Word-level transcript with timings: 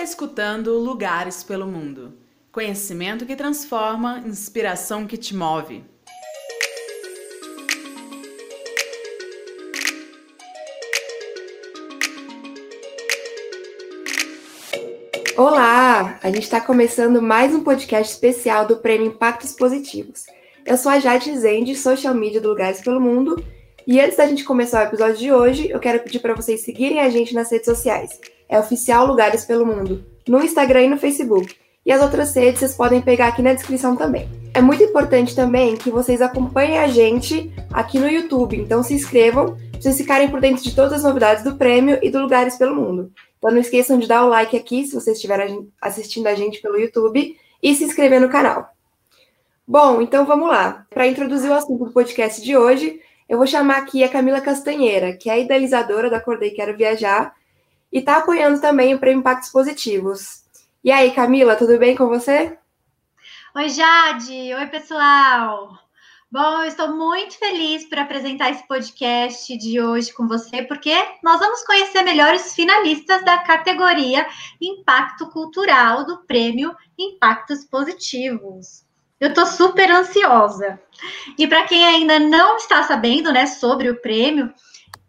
está 0.00 0.02
escutando 0.02 0.78
Lugares 0.78 1.44
pelo 1.44 1.66
Mundo. 1.66 2.14
Conhecimento 2.50 3.26
que 3.26 3.36
transforma, 3.36 4.22
inspiração 4.24 5.06
que 5.06 5.18
te 5.18 5.36
move. 5.36 5.84
Olá! 15.36 16.18
A 16.22 16.28
gente 16.28 16.44
está 16.44 16.62
começando 16.62 17.20
mais 17.20 17.54
um 17.54 17.62
podcast 17.62 18.14
especial 18.14 18.66
do 18.66 18.78
Prêmio 18.78 19.08
Impactos 19.08 19.52
Positivos. 19.52 20.24
Eu 20.64 20.78
sou 20.78 20.90
a 20.90 20.98
Jade 20.98 21.36
Zende, 21.36 21.76
social 21.76 22.14
media 22.14 22.40
do 22.40 22.48
Lugares 22.48 22.80
pelo 22.80 23.00
Mundo, 23.00 23.44
e 23.90 24.00
antes 24.00 24.16
da 24.16 24.24
gente 24.24 24.44
começar 24.44 24.84
o 24.84 24.86
episódio 24.86 25.16
de 25.16 25.32
hoje, 25.32 25.68
eu 25.68 25.80
quero 25.80 25.98
pedir 25.98 26.20
para 26.20 26.32
vocês 26.32 26.60
seguirem 26.60 27.00
a 27.00 27.10
gente 27.10 27.34
nas 27.34 27.50
redes 27.50 27.66
sociais. 27.66 28.20
É 28.48 28.56
oficial 28.56 29.04
Lugares 29.04 29.44
pelo 29.44 29.66
Mundo, 29.66 30.04
no 30.28 30.40
Instagram 30.40 30.82
e 30.82 30.88
no 30.90 30.96
Facebook. 30.96 31.56
E 31.84 31.90
as 31.90 32.00
outras 32.00 32.32
redes 32.32 32.60
vocês 32.60 32.76
podem 32.76 33.02
pegar 33.02 33.26
aqui 33.26 33.42
na 33.42 33.52
descrição 33.52 33.96
também. 33.96 34.28
É 34.54 34.60
muito 34.60 34.80
importante 34.80 35.34
também 35.34 35.76
que 35.76 35.90
vocês 35.90 36.22
acompanhem 36.22 36.78
a 36.78 36.86
gente 36.86 37.52
aqui 37.72 37.98
no 37.98 38.08
YouTube, 38.08 38.58
então 38.58 38.80
se 38.80 38.94
inscrevam 38.94 39.56
para 39.72 39.80
vocês 39.80 39.96
ficarem 39.96 40.30
por 40.30 40.40
dentro 40.40 40.62
de 40.62 40.72
todas 40.72 40.92
as 40.92 41.02
novidades 41.02 41.42
do 41.42 41.56
prêmio 41.56 41.98
e 42.00 42.10
do 42.10 42.20
Lugares 42.20 42.56
pelo 42.56 42.76
Mundo. 42.76 43.10
Então 43.38 43.50
não 43.50 43.58
esqueçam 43.58 43.98
de 43.98 44.06
dar 44.06 44.24
o 44.24 44.28
like 44.28 44.56
aqui 44.56 44.86
se 44.86 44.94
vocês 44.94 45.16
estiverem 45.16 45.68
assistindo 45.82 46.28
a 46.28 46.34
gente 46.36 46.62
pelo 46.62 46.78
YouTube 46.78 47.36
e 47.60 47.74
se 47.74 47.82
inscrever 47.82 48.20
no 48.20 48.28
canal. 48.28 48.70
Bom, 49.66 50.00
então 50.00 50.24
vamos 50.24 50.48
lá. 50.48 50.86
Para 50.90 51.08
introduzir 51.08 51.50
o 51.50 51.54
assunto 51.54 51.86
do 51.86 51.92
podcast 51.92 52.40
de 52.40 52.56
hoje, 52.56 53.00
eu 53.30 53.38
vou 53.38 53.46
chamar 53.46 53.76
aqui 53.76 54.02
a 54.02 54.08
Camila 54.08 54.40
Castanheira, 54.40 55.16
que 55.16 55.30
é 55.30 55.40
idealizadora 55.40 56.10
da 56.10 56.16
Acordei 56.16 56.50
Quero 56.50 56.76
Viajar 56.76 57.32
e 57.92 58.00
está 58.00 58.16
apoiando 58.16 58.60
também 58.60 58.92
o 58.92 58.98
Prêmio 58.98 59.20
Impactos 59.20 59.50
Positivos. 59.50 60.42
E 60.82 60.90
aí, 60.90 61.12
Camila, 61.12 61.54
tudo 61.54 61.78
bem 61.78 61.94
com 61.94 62.08
você? 62.08 62.58
Oi, 63.54 63.68
Jade. 63.68 64.52
Oi, 64.52 64.66
pessoal. 64.66 65.78
Bom, 66.28 66.62
eu 66.62 66.64
estou 66.64 66.96
muito 66.96 67.38
feliz 67.38 67.88
por 67.88 67.98
apresentar 67.98 68.50
esse 68.50 68.66
podcast 68.66 69.56
de 69.56 69.80
hoje 69.80 70.12
com 70.12 70.26
você, 70.26 70.64
porque 70.64 70.92
nós 71.22 71.38
vamos 71.38 71.62
conhecer 71.62 72.02
melhor 72.02 72.34
os 72.34 72.52
finalistas 72.52 73.24
da 73.24 73.38
categoria 73.38 74.26
Impacto 74.60 75.30
Cultural 75.30 76.04
do 76.04 76.26
Prêmio 76.26 76.74
Impactos 76.98 77.64
Positivos. 77.64 78.89
Eu 79.20 79.28
estou 79.28 79.44
super 79.44 79.90
ansiosa. 79.90 80.80
E 81.36 81.46
para 81.46 81.64
quem 81.64 81.84
ainda 81.84 82.18
não 82.18 82.56
está 82.56 82.82
sabendo, 82.82 83.30
né, 83.30 83.44
sobre 83.46 83.90
o 83.90 84.00
prêmio, 84.00 84.50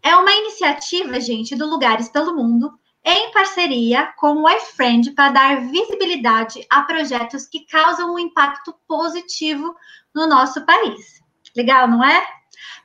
é 0.02 0.14
uma 0.14 0.32
iniciativa, 0.32 1.18
gente, 1.18 1.56
do 1.56 1.66
Lugares 1.66 2.10
pelo 2.10 2.36
Mundo 2.36 2.70
em 3.04 3.32
parceria 3.32 4.12
com 4.18 4.42
o 4.42 4.50
iFriend 4.50 5.12
para 5.12 5.32
dar 5.32 5.60
visibilidade 5.62 6.64
a 6.70 6.82
projetos 6.82 7.46
que 7.46 7.66
causam 7.66 8.14
um 8.14 8.18
impacto 8.18 8.74
positivo 8.86 9.74
no 10.14 10.26
nosso 10.26 10.64
país. 10.66 11.20
Legal, 11.56 11.88
não 11.88 12.04
é? 12.04 12.24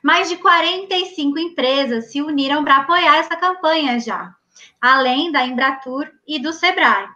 Mais 0.02 0.28
de 0.28 0.36
45 0.36 1.38
empresas 1.38 2.10
se 2.10 2.22
uniram 2.22 2.64
para 2.64 2.78
apoiar 2.78 3.18
essa 3.18 3.36
campanha 3.36 4.00
já, 4.00 4.34
além 4.80 5.30
da 5.30 5.46
Embratur 5.46 6.10
e 6.26 6.38
do 6.38 6.52
Sebrae. 6.52 7.06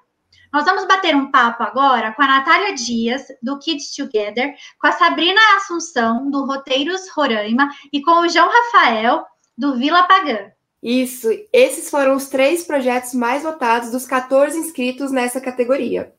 Nós 0.52 0.66
vamos 0.66 0.84
bater 0.84 1.16
um 1.16 1.30
papo 1.30 1.62
agora 1.62 2.12
com 2.12 2.20
a 2.22 2.26
Natália 2.26 2.74
Dias, 2.74 3.22
do 3.42 3.58
Kids 3.58 3.94
Together, 3.96 4.54
com 4.78 4.86
a 4.86 4.92
Sabrina 4.92 5.40
Assunção, 5.56 6.30
do 6.30 6.44
Roteiros 6.44 7.08
Roraima, 7.16 7.70
e 7.90 8.02
com 8.02 8.20
o 8.20 8.28
João 8.28 8.50
Rafael, 8.50 9.24
do 9.56 9.76
Vila 9.78 10.02
Pagã. 10.02 10.50
Isso, 10.82 11.28
esses 11.52 11.88
foram 11.88 12.16
os 12.16 12.28
três 12.28 12.64
projetos 12.64 13.14
mais 13.14 13.42
votados 13.42 13.90
dos 13.90 14.04
14 14.04 14.58
inscritos 14.58 15.10
nessa 15.10 15.40
categoria. 15.40 16.12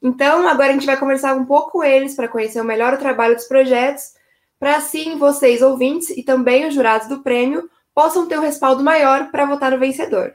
Então, 0.00 0.48
agora 0.48 0.70
a 0.70 0.72
gente 0.72 0.86
vai 0.86 0.96
conversar 0.96 1.34
um 1.34 1.44
pouco 1.44 1.72
com 1.72 1.84
eles 1.84 2.14
para 2.14 2.28
conhecer 2.28 2.62
melhor 2.62 2.94
o 2.94 2.98
trabalho 2.98 3.34
dos 3.34 3.44
projetos, 3.44 4.14
para 4.58 4.76
assim 4.76 5.18
vocês, 5.18 5.60
ouvintes, 5.60 6.08
e 6.10 6.22
também 6.22 6.66
os 6.66 6.74
jurados 6.74 7.06
do 7.06 7.22
prêmio 7.22 7.68
possam 7.94 8.26
ter 8.26 8.38
um 8.38 8.42
respaldo 8.42 8.82
maior 8.82 9.30
para 9.30 9.44
votar 9.44 9.72
no 9.72 9.78
vencedor. 9.78 10.34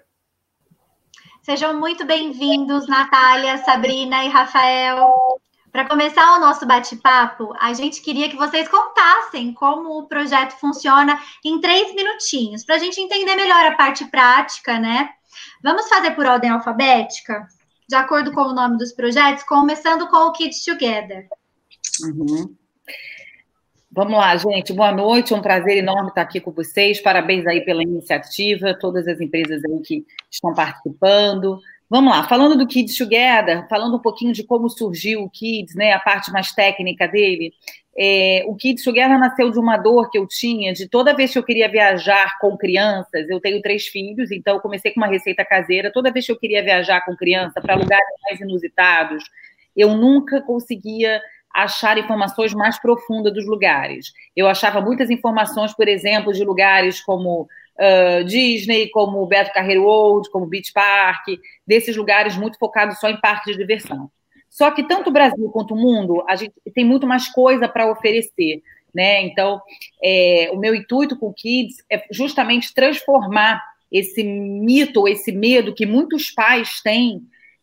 Sejam 1.50 1.80
muito 1.80 2.06
bem-vindos, 2.06 2.86
Natália, 2.86 3.58
Sabrina 3.66 4.24
e 4.24 4.30
Rafael. 4.30 5.42
Para 5.72 5.90
começar 5.90 6.38
o 6.38 6.40
nosso 6.40 6.64
bate-papo, 6.64 7.56
a 7.60 7.74
gente 7.74 8.04
queria 8.04 8.30
que 8.30 8.36
vocês 8.36 8.68
contassem 8.68 9.52
como 9.56 9.98
o 9.98 10.08
projeto 10.08 10.52
funciona 10.60 11.20
em 11.44 11.60
três 11.60 11.96
minutinhos, 11.96 12.64
para 12.64 12.76
a 12.76 12.78
gente 12.78 13.02
entender 13.02 13.36
melhor 13.36 13.66
a 13.66 13.76
parte 13.76 14.06
prática, 14.06 14.78
né? 14.78 15.10
Vamos 15.64 15.90
fazer 15.90 16.12
por 16.12 16.28
ordem 16.28 16.52
alfabética, 16.52 17.48
de 17.90 17.96
acordo 17.96 18.32
com 18.32 18.42
o 18.42 18.54
nome 18.54 18.78
dos 18.78 18.92
projetos, 18.92 19.44
começando 19.44 20.08
com 20.08 20.28
o 20.28 20.32
Kids 20.32 20.64
Together. 20.64 21.28
Uhum. 22.04 22.56
Vamos 24.00 24.18
lá, 24.18 24.34
gente. 24.38 24.72
Boa 24.72 24.94
noite. 24.94 25.34
É 25.34 25.36
um 25.36 25.42
prazer 25.42 25.76
enorme 25.76 26.08
estar 26.08 26.22
aqui 26.22 26.40
com 26.40 26.52
vocês. 26.52 27.02
Parabéns 27.02 27.46
aí 27.46 27.60
pela 27.60 27.84
iniciativa, 27.84 28.74
todas 28.74 29.06
as 29.10 29.20
empresas 29.20 29.62
aí 29.66 29.82
que 29.82 30.06
estão 30.32 30.54
participando. 30.54 31.60
Vamos 31.90 32.14
lá, 32.14 32.24
falando 32.24 32.58
do 32.58 32.66
Kids 32.66 32.98
Together, 32.98 33.68
falando 33.68 33.98
um 33.98 34.02
pouquinho 34.02 34.32
de 34.32 34.42
como 34.46 34.70
surgiu 34.70 35.24
o 35.24 35.30
Kids, 35.30 35.76
né, 35.76 35.92
a 35.92 36.00
parte 36.00 36.32
mais 36.32 36.54
técnica 36.54 37.10
dele. 37.10 37.52
É, 37.98 38.46
o 38.48 38.56
Kids 38.56 38.86
Together 38.86 39.20
nasceu 39.20 39.52
de 39.52 39.60
uma 39.60 39.76
dor 39.76 40.10
que 40.10 40.18
eu 40.18 40.26
tinha, 40.26 40.72
de 40.72 40.88
toda 40.88 41.14
vez 41.14 41.34
que 41.34 41.38
eu 41.38 41.44
queria 41.44 41.68
viajar 41.68 42.40
com 42.40 42.56
crianças, 42.56 43.30
eu 43.30 43.42
tenho 43.42 43.62
três 43.62 43.88
filhos, 43.88 44.32
então 44.32 44.56
eu 44.56 44.62
comecei 44.62 44.94
com 44.94 45.02
uma 45.02 45.08
receita 45.08 45.44
caseira, 45.44 45.92
toda 45.92 46.10
vez 46.10 46.26
que 46.26 46.32
eu 46.32 46.40
queria 46.40 46.64
viajar 46.64 47.04
com 47.04 47.18
criança 47.18 47.60
para 47.60 47.76
lugares 47.76 48.08
mais 48.30 48.40
inusitados, 48.40 49.26
eu 49.76 49.94
nunca 49.94 50.42
conseguia 50.42 51.22
achar 51.54 51.98
informações 51.98 52.54
mais 52.54 52.80
profundas 52.80 53.34
dos 53.34 53.46
lugares. 53.48 54.12
Eu 54.36 54.48
achava 54.48 54.82
muitas 54.82 55.10
informações, 55.10 55.74
por 55.74 55.88
exemplo, 55.88 56.32
de 56.32 56.44
lugares 56.44 57.02
como 57.02 57.42
uh, 57.44 58.24
Disney, 58.24 58.90
como 58.90 59.26
Beto 59.26 59.54
Carreiro 59.54 59.84
World, 59.84 60.30
como 60.30 60.46
Beach 60.46 60.72
Park, 60.72 61.26
desses 61.66 61.96
lugares 61.96 62.38
muito 62.38 62.58
focados 62.58 63.00
só 63.00 63.10
em 63.10 63.20
parques 63.20 63.54
de 63.54 63.58
diversão. 63.58 64.10
Só 64.50 64.72
que 64.72 64.84
tanto 64.84 65.10
o 65.10 65.14
Brasil 65.14 65.50
quanto 65.50 65.74
o 65.74 65.78
mundo, 65.78 66.24
a 66.28 66.36
gente 66.36 66.54
tem 66.74 66.84
muito 66.84 67.06
mais 67.06 67.28
coisa 67.30 67.68
para 67.68 67.90
oferecer. 67.92 68.62
Né? 68.94 69.22
Então, 69.22 69.62
é, 70.04 70.50
o 70.52 70.58
meu 70.58 70.74
intuito 70.74 71.18
com 71.18 71.28
o 71.28 71.34
Kids 71.34 71.78
é 71.90 72.04
justamente 72.12 72.74
transformar 72.74 73.64
esse 73.92 74.24
mito, 74.24 75.08
esse 75.08 75.32
medo 75.32 75.74
que 75.74 75.86
muitos 75.86 76.32
pais 76.32 76.82
têm 76.82 77.22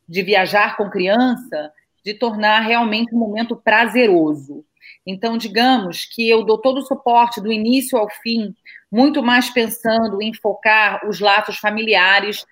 de 0.09 0.23
viajar 0.23 0.77
com 0.77 0.91
criança, 0.91 1.73
de 2.07 2.15
tornar 2.15 2.61
realmente 2.61 3.13
um 3.13 3.19
momento 3.19 3.57
prazeroso. 3.57 4.65
Então, 5.05 5.37
digamos 5.37 6.05
que 6.05 6.31
eu 6.31 6.45
dou 6.45 6.57
todo 6.57 6.79
o 6.79 6.87
suporte 6.87 7.41
do 7.41 7.51
início 7.51 7.99
ao 7.99 8.09
fim, 8.09 8.55
muito 8.91 9.25
mais 9.25 9.51
pensando 9.51 10.23
em 10.23 10.33
focar 10.33 11.05
os 11.09 11.19
laços 11.19 11.59
familiares 11.59 12.47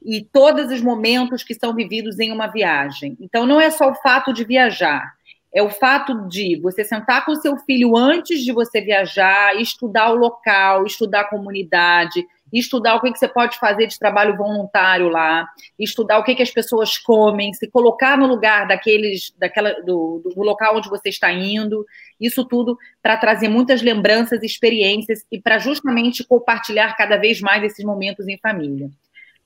e 0.00 0.24
todos 0.32 0.70
os 0.70 0.80
momentos 0.80 1.42
que 1.42 1.56
são 1.56 1.74
vividos 1.74 2.20
em 2.20 2.30
uma 2.30 2.46
viagem. 2.46 3.16
Então, 3.20 3.44
não 3.44 3.60
é 3.60 3.68
só 3.68 3.90
o 3.90 3.96
fato 3.96 4.32
de 4.32 4.44
viajar, 4.44 5.12
é 5.52 5.60
o 5.60 5.70
fato 5.70 6.28
de 6.28 6.60
você 6.60 6.84
sentar 6.84 7.26
com 7.26 7.34
seu 7.34 7.56
filho 7.56 7.96
antes 7.96 8.44
de 8.44 8.52
você 8.52 8.80
viajar, 8.80 9.60
estudar 9.60 10.12
o 10.12 10.16
local, 10.16 10.86
estudar 10.86 11.22
a 11.22 11.28
comunidade, 11.28 12.24
estudar 12.52 12.96
o 12.96 13.00
que, 13.00 13.12
que 13.12 13.18
você 13.18 13.28
pode 13.28 13.58
fazer 13.58 13.86
de 13.86 13.98
trabalho 13.98 14.36
voluntário 14.36 15.08
lá, 15.08 15.46
estudar 15.78 16.18
o 16.18 16.24
que, 16.24 16.34
que 16.34 16.42
as 16.42 16.50
pessoas 16.50 16.98
comem, 16.98 17.52
se 17.52 17.68
colocar 17.68 18.16
no 18.18 18.26
lugar 18.26 18.66
daqueles, 18.66 19.32
daquela, 19.38 19.72
do, 19.82 20.22
do 20.24 20.42
local 20.42 20.76
onde 20.76 20.88
você 20.88 21.08
está 21.08 21.32
indo, 21.32 21.84
isso 22.20 22.44
tudo 22.44 22.76
para 23.02 23.16
trazer 23.16 23.48
muitas 23.48 23.82
lembranças, 23.82 24.42
experiências 24.42 25.24
e 25.30 25.40
para 25.40 25.58
justamente 25.58 26.24
compartilhar 26.24 26.96
cada 26.96 27.16
vez 27.16 27.40
mais 27.40 27.62
esses 27.62 27.84
momentos 27.84 28.26
em 28.28 28.38
família. 28.38 28.90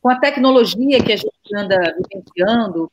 Com 0.00 0.10
a 0.10 0.18
tecnologia 0.18 1.02
que 1.02 1.12
a 1.12 1.16
gente 1.16 1.56
anda 1.56 1.76
vivenciando, 1.96 2.90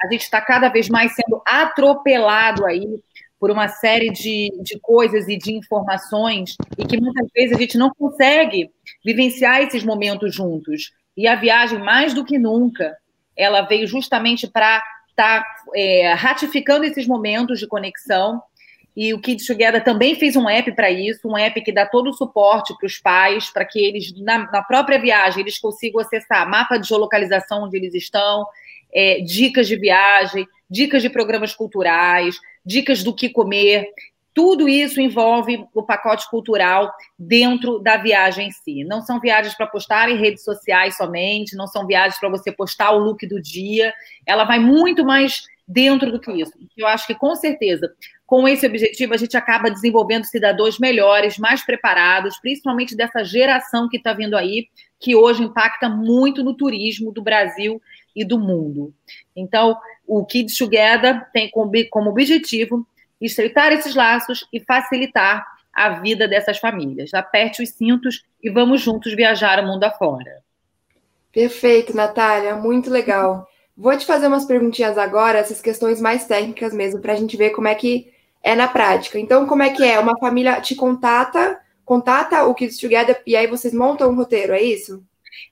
a 0.00 0.10
gente 0.10 0.22
está 0.22 0.40
cada 0.40 0.68
vez 0.68 0.88
mais 0.88 1.12
sendo 1.14 1.42
atropelado 1.46 2.66
aí 2.66 3.00
por 3.40 3.50
uma 3.50 3.68
série 3.68 4.10
de, 4.10 4.52
de 4.62 4.78
coisas 4.78 5.26
e 5.26 5.36
de 5.38 5.54
informações 5.54 6.54
e 6.76 6.84
que 6.84 7.00
muitas 7.00 7.26
vezes 7.34 7.56
a 7.56 7.58
gente 7.58 7.78
não 7.78 7.90
consegue 7.98 8.70
vivenciar 9.02 9.62
esses 9.62 9.82
momentos 9.82 10.34
juntos. 10.34 10.92
E 11.16 11.26
a 11.26 11.34
viagem, 11.34 11.78
mais 11.78 12.12
do 12.12 12.22
que 12.22 12.38
nunca, 12.38 12.94
ela 13.34 13.62
veio 13.62 13.86
justamente 13.86 14.46
para 14.46 14.82
estar 15.08 15.42
tá, 15.42 15.46
é, 15.74 16.12
ratificando 16.12 16.84
esses 16.84 17.06
momentos 17.06 17.58
de 17.58 17.66
conexão. 17.66 18.42
E 18.94 19.14
o 19.14 19.20
Kids 19.20 19.46
Together 19.46 19.82
também 19.82 20.14
fez 20.14 20.36
um 20.36 20.48
app 20.48 20.70
para 20.72 20.90
isso, 20.90 21.26
um 21.26 21.38
app 21.38 21.58
que 21.62 21.72
dá 21.72 21.86
todo 21.86 22.10
o 22.10 22.12
suporte 22.12 22.76
para 22.76 22.86
os 22.86 22.98
pais, 22.98 23.50
para 23.50 23.64
que 23.64 23.78
eles, 23.78 24.12
na, 24.20 24.50
na, 24.50 24.62
própria 24.62 24.98
viagem, 24.98 25.40
eles 25.40 25.58
consigam 25.58 26.00
acessar 26.00 26.48
mapa 26.48 26.76
de 26.76 26.88
geolocalização 26.88 27.64
onde 27.64 27.76
eles 27.78 27.94
estão, 27.94 28.44
é, 28.92 29.20
dicas 29.20 29.66
de 29.66 29.76
viagem, 29.76 30.46
dicas 30.68 31.00
de 31.00 31.08
programas 31.08 31.54
culturais, 31.54 32.38
dicas 32.64 33.02
do 33.02 33.14
que 33.14 33.28
comer. 33.28 33.86
tudo 34.32 34.68
isso 34.68 35.00
envolve 35.00 35.66
o 35.74 35.82
pacote 35.82 36.28
cultural 36.30 36.92
dentro 37.18 37.80
da 37.80 37.96
viagem 37.96 38.48
em 38.48 38.52
si. 38.52 38.84
Não 38.84 39.02
são 39.02 39.20
viagens 39.20 39.54
para 39.56 39.66
postar 39.66 40.08
em 40.08 40.16
redes 40.16 40.44
sociais 40.44 40.96
somente, 40.96 41.56
não 41.56 41.66
são 41.66 41.86
viagens 41.86 42.18
para 42.18 42.28
você 42.28 42.52
postar 42.52 42.92
o 42.92 42.98
look 42.98 43.26
do 43.26 43.42
dia. 43.42 43.92
Ela 44.24 44.44
vai 44.44 44.58
muito 44.58 45.04
mais 45.04 45.42
dentro 45.66 46.10
do 46.10 46.20
que 46.20 46.32
isso. 46.32 46.52
Eu 46.76 46.86
acho 46.86 47.06
que, 47.06 47.14
com 47.14 47.34
certeza, 47.34 47.92
com 48.30 48.46
esse 48.46 48.64
objetivo, 48.64 49.12
a 49.12 49.16
gente 49.16 49.36
acaba 49.36 49.68
desenvolvendo 49.68 50.22
cidadãos 50.22 50.78
melhores, 50.78 51.36
mais 51.36 51.66
preparados, 51.66 52.38
principalmente 52.38 52.94
dessa 52.94 53.24
geração 53.24 53.88
que 53.88 53.96
está 53.96 54.12
vindo 54.12 54.36
aí, 54.36 54.68
que 55.00 55.16
hoje 55.16 55.42
impacta 55.42 55.88
muito 55.88 56.44
no 56.44 56.54
turismo 56.54 57.10
do 57.10 57.20
Brasil 57.20 57.82
e 58.14 58.24
do 58.24 58.38
mundo. 58.38 58.94
Então, 59.34 59.76
o 60.06 60.24
Kids 60.24 60.56
Together 60.56 61.26
tem 61.32 61.50
como 61.50 62.08
objetivo 62.08 62.86
estreitar 63.20 63.72
esses 63.72 63.96
laços 63.96 64.46
e 64.52 64.60
facilitar 64.60 65.44
a 65.72 65.88
vida 65.98 66.28
dessas 66.28 66.58
famílias. 66.58 67.12
Aperte 67.12 67.60
os 67.60 67.70
cintos 67.70 68.24
e 68.40 68.48
vamos 68.48 68.80
juntos 68.80 69.12
viajar 69.12 69.58
o 69.58 69.66
mundo 69.66 69.82
afora. 69.82 70.38
Perfeito, 71.32 71.96
Natália, 71.96 72.54
muito 72.54 72.90
legal. 72.90 73.48
Vou 73.76 73.96
te 73.98 74.06
fazer 74.06 74.28
umas 74.28 74.44
perguntinhas 74.44 74.96
agora, 74.96 75.38
essas 75.38 75.60
questões 75.60 76.00
mais 76.00 76.26
técnicas 76.26 76.72
mesmo, 76.72 77.00
para 77.00 77.14
a 77.14 77.16
gente 77.16 77.36
ver 77.36 77.50
como 77.50 77.66
é 77.66 77.74
que 77.74 78.19
é 78.42 78.54
na 78.54 78.68
prática. 78.68 79.18
Então, 79.18 79.46
como 79.46 79.62
é 79.62 79.70
que 79.70 79.84
é? 79.84 79.98
Uma 79.98 80.18
família 80.18 80.60
te 80.60 80.74
contata, 80.74 81.60
contata 81.84 82.44
o 82.44 82.54
Kids 82.54 82.78
Together 82.78 83.20
e 83.26 83.36
aí 83.36 83.46
vocês 83.46 83.74
montam 83.74 84.10
um 84.10 84.14
roteiro, 84.14 84.52
é 84.52 84.62
isso? 84.62 85.04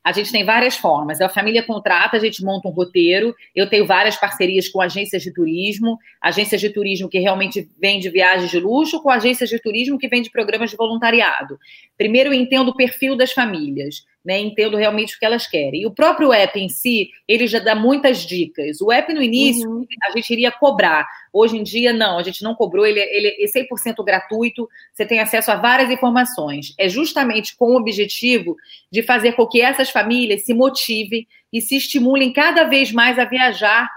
A 0.03 0.13
gente 0.13 0.33
tem 0.33 0.45
várias 0.45 0.77
formas. 0.77 1.21
A 1.21 1.29
família 1.29 1.63
contrata, 1.63 2.17
a 2.17 2.21
gente 2.21 2.43
monta 2.43 2.69
um 2.69 2.73
roteiro. 2.73 3.35
Eu 3.55 3.69
tenho 3.69 3.87
várias 3.87 4.17
parcerias 4.17 4.69
com 4.69 4.81
agências 4.81 5.23
de 5.23 5.33
turismo, 5.33 5.99
agências 6.21 6.61
de 6.61 6.71
turismo 6.71 7.09
que 7.09 7.19
realmente 7.19 7.69
vende 7.81 8.09
viagens 8.09 8.51
de 8.51 8.59
luxo, 8.59 9.03
com 9.03 9.11
agências 9.11 9.51
de 9.51 9.59
turismo 9.59 9.99
que 9.99 10.09
vende 10.09 10.31
programas 10.31 10.71
de 10.71 10.77
voluntariado. 10.77 11.59
Primeiro, 11.97 12.31
eu 12.31 12.35
entendo 12.35 12.69
o 12.69 12.77
perfil 12.77 13.17
das 13.17 13.33
famílias 13.33 14.05
né, 14.25 14.39
entendo 14.39 14.77
realmente 14.77 15.17
o 15.17 15.19
que 15.19 15.25
elas 15.25 15.47
querem. 15.47 15.83
E 15.83 15.87
o 15.87 15.91
próprio 15.91 16.33
app 16.33 16.59
em 16.59 16.69
si, 16.69 17.11
ele 17.27 17.47
já 17.47 17.59
dá 17.59 17.75
muitas 17.75 18.27
dicas. 18.27 18.81
O 18.81 18.93
app 18.93 19.13
no 19.13 19.23
início, 19.23 19.69
uhum. 19.69 19.87
a 20.05 20.11
gente 20.11 20.31
iria 20.33 20.51
cobrar. 20.51 21.07
Hoje 21.33 21.57
em 21.57 21.63
dia, 21.63 21.93
não, 21.93 22.19
a 22.19 22.23
gente 22.23 22.43
não 22.43 22.55
cobrou, 22.55 22.85
ele, 22.85 23.01
ele 23.01 23.29
é 23.29 23.47
100% 23.47 24.05
gratuito, 24.05 24.69
você 24.93 25.07
tem 25.07 25.21
acesso 25.21 25.51
a 25.51 25.57
várias 25.57 25.91
informações. 25.91 26.75
É 26.79 26.89
justamente 26.89 27.57
com 27.57 27.73
o 27.73 27.77
objetivo 27.77 28.57
de 28.91 29.03
fazer 29.03 29.33
com 29.33 29.47
que 29.47 29.61
essas 29.61 29.91
famílias 29.91 30.45
se 30.45 30.53
motivem 30.53 31.27
e 31.53 31.61
se 31.61 31.77
estimulem 31.77 32.33
cada 32.33 32.65
vez 32.65 32.93
mais 32.93 33.19
a 33.19 33.25
viajar 33.25 33.89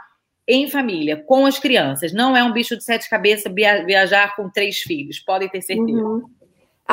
em 0.48 0.68
família, 0.70 1.18
com 1.18 1.46
as 1.46 1.60
crianças. 1.60 2.14
Não 2.14 2.36
é 2.36 2.44
um 2.44 2.52
bicho 2.52 2.78
de 2.78 2.84
sete 2.84 3.10
cabeças 3.10 3.54
viajar 3.54 4.36
com 4.36 4.50
três 4.50 4.80
filhos, 4.80 5.20
podem 5.20 5.50
ter 5.50 5.62
certeza. 5.62 6.04
Uhum. 6.04 6.41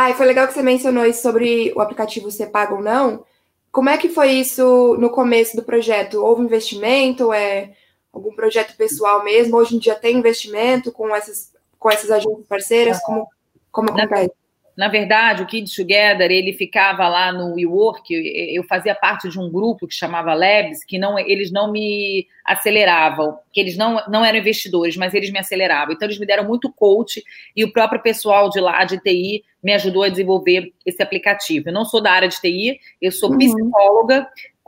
Ah, 0.01 0.11
e 0.11 0.15
foi 0.15 0.27
legal 0.27 0.47
que 0.47 0.55
você 0.55 0.63
mencionou 0.63 1.05
isso 1.05 1.21
sobre 1.21 1.73
o 1.75 1.81
aplicativo 1.81 2.31
ser 2.31 2.53
pago 2.53 2.77
ou 2.77 2.81
não. 2.81 3.25
Como 3.73 3.89
é 3.89 3.99
que 3.99 4.09
foi 4.09 4.31
isso 4.31 4.97
no 4.97 5.11
começo 5.11 5.57
do 5.57 5.65
projeto? 5.65 6.25
Houve 6.25 6.45
investimento? 6.45 7.33
É 7.33 7.73
algum 8.13 8.33
projeto 8.33 8.77
pessoal 8.77 9.25
mesmo? 9.25 9.57
Hoje 9.57 9.75
em 9.75 9.81
dia 9.81 9.97
tem 9.97 10.19
investimento 10.19 10.93
com 10.93 11.13
essas, 11.13 11.53
com 11.81 11.91
essas 11.91 12.13
agências 12.13 12.47
parceiras? 12.47 13.01
Como, 13.03 13.27
como 13.73 13.91
acontece? 13.91 14.31
Na 14.79 14.87
verdade, 14.87 15.43
o 15.43 15.47
Kids 15.47 15.75
Together, 15.75 16.31
ele 16.31 16.53
ficava 16.53 17.09
lá 17.09 17.33
no 17.33 17.55
WeWork, 17.55 18.15
eu 18.15 18.63
fazia 18.63 18.95
parte 18.95 19.29
de 19.29 19.37
um 19.37 19.51
grupo 19.51 19.89
que 19.89 19.95
chamava 19.95 20.33
Labs, 20.35 20.85
que 20.85 20.97
não, 21.01 21.19
eles 21.19 21.51
não 21.51 21.73
me 21.73 22.29
aceleravam, 22.45 23.37
que 23.53 23.61
eles 23.61 23.77
não, 23.77 24.01
não 24.09 24.25
eram 24.25 24.39
investidores, 24.39 24.97
mas 24.97 25.15
eles 25.15 25.33
me 25.33 25.39
aceleravam. 25.41 25.93
Então, 25.93 26.07
eles 26.07 26.21
me 26.21 26.25
deram 26.25 26.45
muito 26.45 26.73
coach 26.73 27.21
e 27.57 27.65
o 27.65 27.73
próprio 27.73 28.01
pessoal 28.01 28.49
de 28.51 28.61
lá, 28.61 28.85
de 28.85 29.01
TI, 29.01 29.43
me 29.61 29.73
ajudou 29.73 30.05
a 30.05 30.09
desenvolver 30.09 30.73
esse 30.87 31.03
aplicativo. 31.03 31.71
Eu 31.71 31.73
não 31.73 31.85
sou 31.85 32.01
da 32.01 32.13
área 32.13 32.29
de 32.29 32.41
TI, 32.41 32.79
eu 33.03 33.11
sou 33.11 33.33
uhum. 33.33 33.37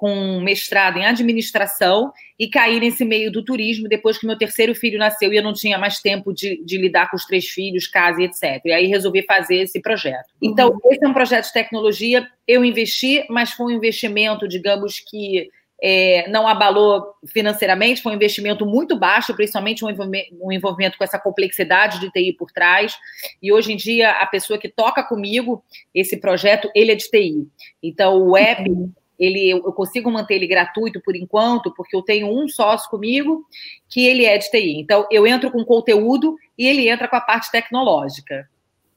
Com 0.00 0.40
mestrado 0.40 0.98
em 0.98 1.04
administração 1.04 2.10
e 2.38 2.48
caí 2.48 2.80
nesse 2.80 3.04
meio 3.04 3.30
do 3.30 3.44
turismo 3.44 3.86
depois 3.86 4.16
que 4.16 4.26
meu 4.26 4.36
terceiro 4.36 4.74
filho 4.74 4.98
nasceu 4.98 5.30
e 5.30 5.36
eu 5.36 5.42
não 5.42 5.52
tinha 5.52 5.76
mais 5.76 6.00
tempo 6.00 6.32
de, 6.32 6.64
de 6.64 6.78
lidar 6.78 7.10
com 7.10 7.16
os 7.16 7.26
três 7.26 7.44
filhos, 7.44 7.86
casa 7.86 8.22
e 8.22 8.24
etc. 8.24 8.62
E 8.64 8.72
aí 8.72 8.86
resolvi 8.86 9.22
fazer 9.22 9.56
esse 9.56 9.78
projeto. 9.78 10.24
Então, 10.40 10.70
uhum. 10.70 10.78
esse 10.90 11.04
é 11.04 11.06
um 11.06 11.12
projeto 11.12 11.44
de 11.44 11.52
tecnologia. 11.52 12.26
Eu 12.48 12.64
investi, 12.64 13.26
mas 13.28 13.50
foi 13.50 13.74
um 13.74 13.76
investimento, 13.76 14.48
digamos 14.48 15.00
que 15.00 15.50
é, 15.82 16.26
não 16.30 16.48
abalou 16.48 17.14
financeiramente, 17.26 18.00
foi 18.00 18.12
um 18.12 18.16
investimento 18.16 18.64
muito 18.64 18.98
baixo, 18.98 19.36
principalmente 19.36 19.84
um 19.84 19.90
envolvimento, 19.90 20.28
um 20.40 20.50
envolvimento, 20.50 20.96
com 20.96 21.04
essa 21.04 21.18
complexidade 21.18 22.00
de 22.00 22.10
TI 22.10 22.32
por 22.32 22.50
trás. 22.50 22.94
E 23.42 23.52
hoje 23.52 23.74
em 23.74 23.76
dia, 23.76 24.12
a 24.12 24.26
pessoa 24.26 24.58
que 24.58 24.68
toca 24.68 25.02
comigo 25.02 25.62
esse 25.94 26.16
projeto, 26.16 26.70
ele 26.74 26.92
é 26.92 26.94
de 26.94 27.04
TI. 27.04 27.46
Então, 27.82 28.16
o 28.16 28.34
app, 28.34 28.66
uhum 28.66 28.90
ele, 29.20 29.50
eu 29.50 29.72
consigo 29.72 30.10
manter 30.10 30.36
ele 30.36 30.46
gratuito 30.46 31.00
por 31.04 31.14
enquanto, 31.14 31.72
porque 31.74 31.94
eu 31.94 32.02
tenho 32.02 32.26
um 32.26 32.48
sócio 32.48 32.88
comigo 32.90 33.44
que 33.88 34.06
ele 34.06 34.24
é 34.24 34.38
de 34.38 34.50
TI. 34.50 34.80
Então, 34.80 35.06
eu 35.10 35.26
entro 35.26 35.50
com 35.50 35.62
conteúdo 35.62 36.34
e 36.58 36.66
ele 36.66 36.88
entra 36.88 37.06
com 37.06 37.16
a 37.16 37.20
parte 37.20 37.50
tecnológica. 37.52 38.48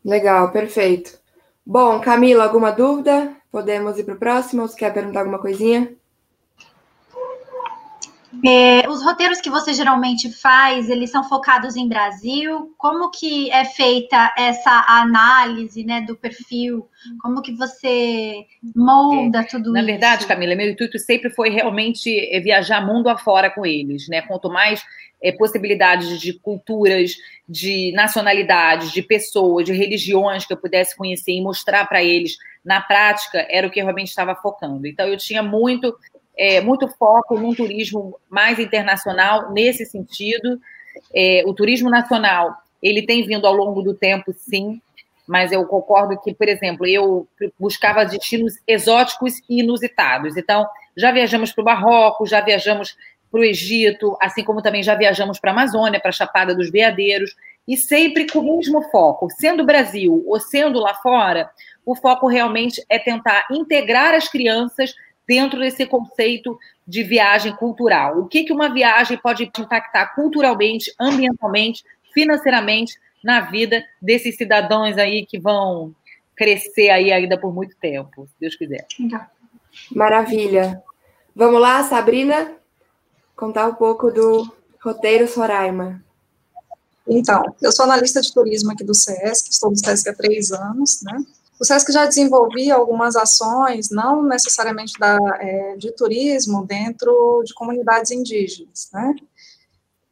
Legal, 0.04 0.52
perfeito. 0.52 1.20
Bom, 1.66 2.00
Camila, 2.00 2.46
alguma 2.46 2.72
dúvida? 2.72 3.36
Podemos 3.52 4.00
ir 4.00 4.06
para 4.06 4.16
o 4.16 4.20
próximo? 4.20 4.62
Ou 4.62 4.68
você 4.68 4.78
quer 4.78 4.94
perguntar 4.94 5.20
alguma 5.20 5.40
coisinha? 5.40 5.94
É, 8.46 8.90
os 8.90 9.04
roteiros 9.04 9.40
que 9.40 9.50
você 9.50 9.74
geralmente 9.74 10.32
faz, 10.32 10.90
eles 10.90 11.12
são 11.12 11.24
focados 11.24 11.76
em 11.76 11.88
Brasil? 11.88 12.74
Como 12.78 13.12
que 13.12 13.52
é 13.52 13.66
feita 13.66 14.34
essa 14.38 14.86
análise, 14.88 15.84
né, 15.84 16.02
do 16.02 16.16
perfil? 16.16 16.88
Como 17.22 17.42
que 17.42 17.54
você 17.54 18.46
molda 18.76 19.40
é, 19.40 19.44
tudo 19.44 19.72
na 19.72 19.80
isso? 19.80 19.88
Na 19.88 19.94
verdade, 19.94 20.26
Camila, 20.26 20.56
meu 20.56 20.70
intuito 20.70 20.98
sempre 20.98 21.30
foi 21.30 21.50
realmente 21.50 22.10
é, 22.34 22.40
viajar 22.40 22.86
mundo 22.86 23.10
afora 23.10 23.50
com 23.50 23.66
eles, 23.66 24.08
né? 24.08 24.22
Quanto 24.22 24.50
mais 24.50 24.84
é, 25.22 25.32
possibilidades 25.32 26.20
de 26.20 26.34
culturas, 26.34 27.16
de 27.48 27.92
nacionalidades, 27.94 28.92
de 28.92 29.02
pessoas, 29.02 29.66
de 29.66 29.74
religiões 29.74 30.46
que 30.46 30.54
eu 30.54 30.58
pudesse 30.58 30.96
conhecer 30.96 31.32
e 31.32 31.42
mostrar 31.42 31.88
para 31.88 32.04
eles 32.04 32.38
na 32.64 32.82
prática, 32.82 33.46
era 33.50 33.68
o 33.68 33.72
que 33.72 33.80
eu 33.80 33.84
realmente 33.84 34.10
estava 34.10 34.36
focando. 34.36 34.88
Então, 34.88 35.08
eu 35.08 35.18
tinha 35.18 35.44
muito 35.44 35.96
é, 36.38 36.62
muito 36.62 36.88
foco 36.88 37.40
num 37.40 37.54
turismo 37.54 38.20
mais 38.30 38.60
internacional 38.60 39.52
nesse 39.52 39.86
sentido. 39.86 40.60
É, 41.14 41.44
o 41.46 41.54
turismo 41.54 41.90
nacional 41.90 42.56
ele 42.82 43.06
tem 43.06 43.26
vindo 43.26 43.48
ao 43.48 43.54
longo 43.54 43.82
do 43.82 43.94
tempo, 43.94 44.34
sim, 44.34 44.82
mas 45.26 45.52
eu 45.52 45.66
concordo 45.66 46.20
que, 46.20 46.34
por 46.34 46.50
exemplo, 46.50 46.86
eu 46.86 47.28
buscava 47.58 48.06
destinos 48.06 48.56
exóticos 48.68 49.36
e 49.50 49.62
inusitados. 49.62 50.36
Então, 50.36 50.68
já 50.98 51.12
viajamos 51.12 51.54
para 51.54 51.62
o 51.62 51.66
Marrocos, 51.66 52.30
já 52.30 52.42
viajamos 52.42 52.98
para 53.32 53.40
o 53.40 53.44
Egito, 53.44 54.18
assim 54.22 54.44
como 54.44 54.62
também 54.62 54.84
já 54.84 54.96
viajamos 54.96 55.40
para 55.40 55.52
a 55.52 55.54
Amazônia, 55.54 56.00
para 56.00 56.10
a 56.10 56.14
Chapada 56.14 56.54
dos 56.54 56.70
Veadeiros, 56.70 57.36
e 57.68 57.78
sempre 57.78 58.28
com 58.30 58.40
o 58.40 58.58
mesmo 58.58 58.82
foco. 58.92 59.30
Sendo 59.30 59.66
Brasil 59.66 60.24
ou 60.28 60.40
sendo 60.40 60.80
lá 60.80 60.94
fora, 60.96 61.50
o 61.86 61.96
foco 61.96 62.28
realmente 62.28 62.84
é 62.90 63.00
tentar 63.00 63.48
integrar 63.50 64.14
as 64.14 64.28
crianças 64.28 64.94
dentro 65.28 65.60
desse 65.60 65.86
conceito 65.86 66.58
de 66.88 67.04
viagem 67.04 67.56
cultural. 67.56 68.20
O 68.20 68.28
que, 68.28 68.44
que 68.44 68.54
uma 68.54 68.74
viagem 68.74 69.18
pode 69.18 69.44
impactar 69.44 70.14
culturalmente, 70.16 70.94
ambientalmente, 71.00 71.84
financeiramente 72.14 72.98
na 73.24 73.42
vida 73.42 73.84
desses 74.02 74.36
cidadãos 74.36 74.98
aí 74.98 75.26
que 75.26 75.40
vão 75.40 75.96
crescer 76.36 76.90
aí 76.90 77.12
ainda 77.12 77.38
por 77.38 77.54
muito 77.54 77.76
tempo, 77.78 78.28
se 78.28 78.34
Deus 78.40 78.56
quiser. 78.56 78.86
Maravilha. 79.92 80.84
Vamos 81.36 81.62
lá, 81.62 81.84
Sabrina, 81.84 82.52
contar 83.36 83.68
um 83.68 83.76
pouco 83.76 84.12
do 84.12 84.52
roteiro 84.84 85.28
Soraima. 85.28 86.04
Então, 87.08 87.44
eu 87.62 87.72
sou 87.72 87.86
analista 87.86 88.22
de 88.22 88.34
turismo 88.34 88.72
aqui 88.72 88.84
do 88.84 88.94
SESC, 88.94 89.50
estou 89.50 89.72
no 89.72 89.78
SESC 89.78 90.10
há 90.10 90.14
três 90.14 90.52
anos, 90.52 91.02
né? 91.04 91.24
O 91.64 91.66
SESC 91.66 91.94
já 91.94 92.06
desenvolvia 92.06 92.76
algumas 92.76 93.16
ações, 93.16 93.90
não 93.90 94.22
necessariamente 94.22 95.00
da, 95.00 95.18
é, 95.40 95.78
de 95.78 95.94
turismo, 95.94 96.66
dentro 96.66 97.42
de 97.46 97.54
comunidades 97.54 98.12
indígenas, 98.12 98.90
né? 98.92 99.16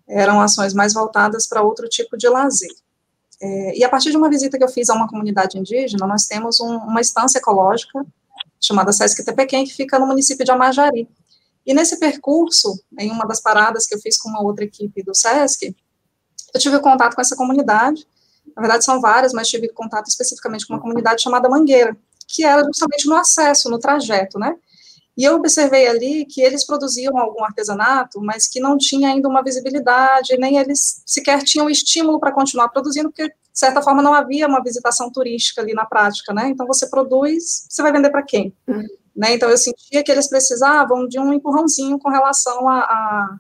Eram 0.08 0.40
ações 0.40 0.74
mais 0.74 0.94
voltadas 0.94 1.46
para 1.46 1.62
outro 1.62 1.90
tipo 1.90 2.16
de 2.16 2.30
lazer. 2.30 2.72
É, 3.42 3.78
e 3.78 3.84
a 3.84 3.90
partir 3.90 4.12
de 4.12 4.18
uma 4.18 4.30
visita 4.30 4.58
que 4.58 4.64
eu 4.64 4.70
fiz 4.70 4.90
a 4.90 4.94
uma 4.94 5.10
comunidade 5.10 5.58
indígena, 5.58 6.08
nós 6.08 6.24
temos 6.24 6.62
um, 6.62 6.78
uma 6.78 7.02
estância 7.02 7.40
ecológica 7.40 8.02
chamada 8.58 8.94
Sesc 8.94 9.22
Tepequém, 9.22 9.66
que 9.66 9.74
fica 9.74 10.00
no 10.00 10.08
município 10.08 10.46
de 10.46 10.52
Amajari. 10.52 11.06
E 11.66 11.74
nesse 11.74 12.00
percurso, 12.00 12.82
em 12.98 13.12
uma 13.12 13.26
das 13.26 13.42
paradas 13.42 13.86
que 13.86 13.94
eu 13.94 14.00
fiz 14.00 14.18
com 14.18 14.30
uma 14.30 14.42
outra 14.42 14.64
equipe 14.64 15.04
do 15.04 15.14
Sesc, 15.14 15.76
eu 16.54 16.60
tive 16.62 16.80
contato 16.80 17.14
com 17.14 17.20
essa 17.20 17.36
comunidade, 17.36 18.08
na 18.56 18.62
verdade, 18.62 18.84
são 18.84 19.00
várias, 19.00 19.34
mas 19.34 19.48
tive 19.48 19.70
contato 19.70 20.08
especificamente 20.08 20.66
com 20.68 20.74
uma 20.74 20.82
comunidade 20.82 21.22
chamada 21.22 21.50
Mangueira, 21.50 21.96
que 22.28 22.44
era 22.44 22.64
justamente 22.64 23.08
no 23.08 23.16
acesso, 23.16 23.70
no 23.70 23.80
trajeto, 23.80 24.38
né? 24.40 24.56
E 25.18 25.24
eu 25.24 25.36
observei 25.36 25.88
ali 25.88 26.26
que 26.26 26.42
eles 26.42 26.66
produziam 26.66 27.18
algum 27.18 27.44
artesanato, 27.44 28.22
mas 28.22 28.48
que 28.48 28.60
não 28.60 28.78
tinha 28.78 29.10
ainda 29.10 29.28
uma 29.28 29.44
visibilidade, 29.44 30.38
nem 30.38 30.58
eles 30.58 31.04
sequer 31.06 31.44
tinham 31.44 31.70
estímulo 31.70 32.20
para 32.20 32.32
continuar 32.32 32.70
produzindo, 32.70 33.10
porque, 33.10 33.28
de 33.28 33.36
certa 33.54 33.82
forma, 33.82 34.02
não 34.02 34.14
havia 34.14 34.48
uma 34.48 34.64
visitação 34.64 35.12
turística 35.12 35.62
ali 35.62 35.74
na 35.74 35.86
prática, 35.86 36.34
né? 36.34 36.48
Então, 36.48 36.66
você 36.66 36.90
produz, 36.90 37.68
você 37.70 37.82
vai 37.82 37.92
vender 37.92 38.10
para 38.10 38.24
quem? 38.24 38.56
Uhum. 38.68 38.88
Né? 39.16 39.34
Então, 39.34 39.50
eu 39.50 39.58
sentia 39.58 40.02
que 40.02 40.12
eles 40.12 40.30
precisavam 40.30 41.08
de 41.08 41.20
um 41.20 41.34
empurrãozinho 41.34 42.00
com 42.00 42.10
relação 42.10 42.68
a, 42.70 42.80
a 42.80 43.38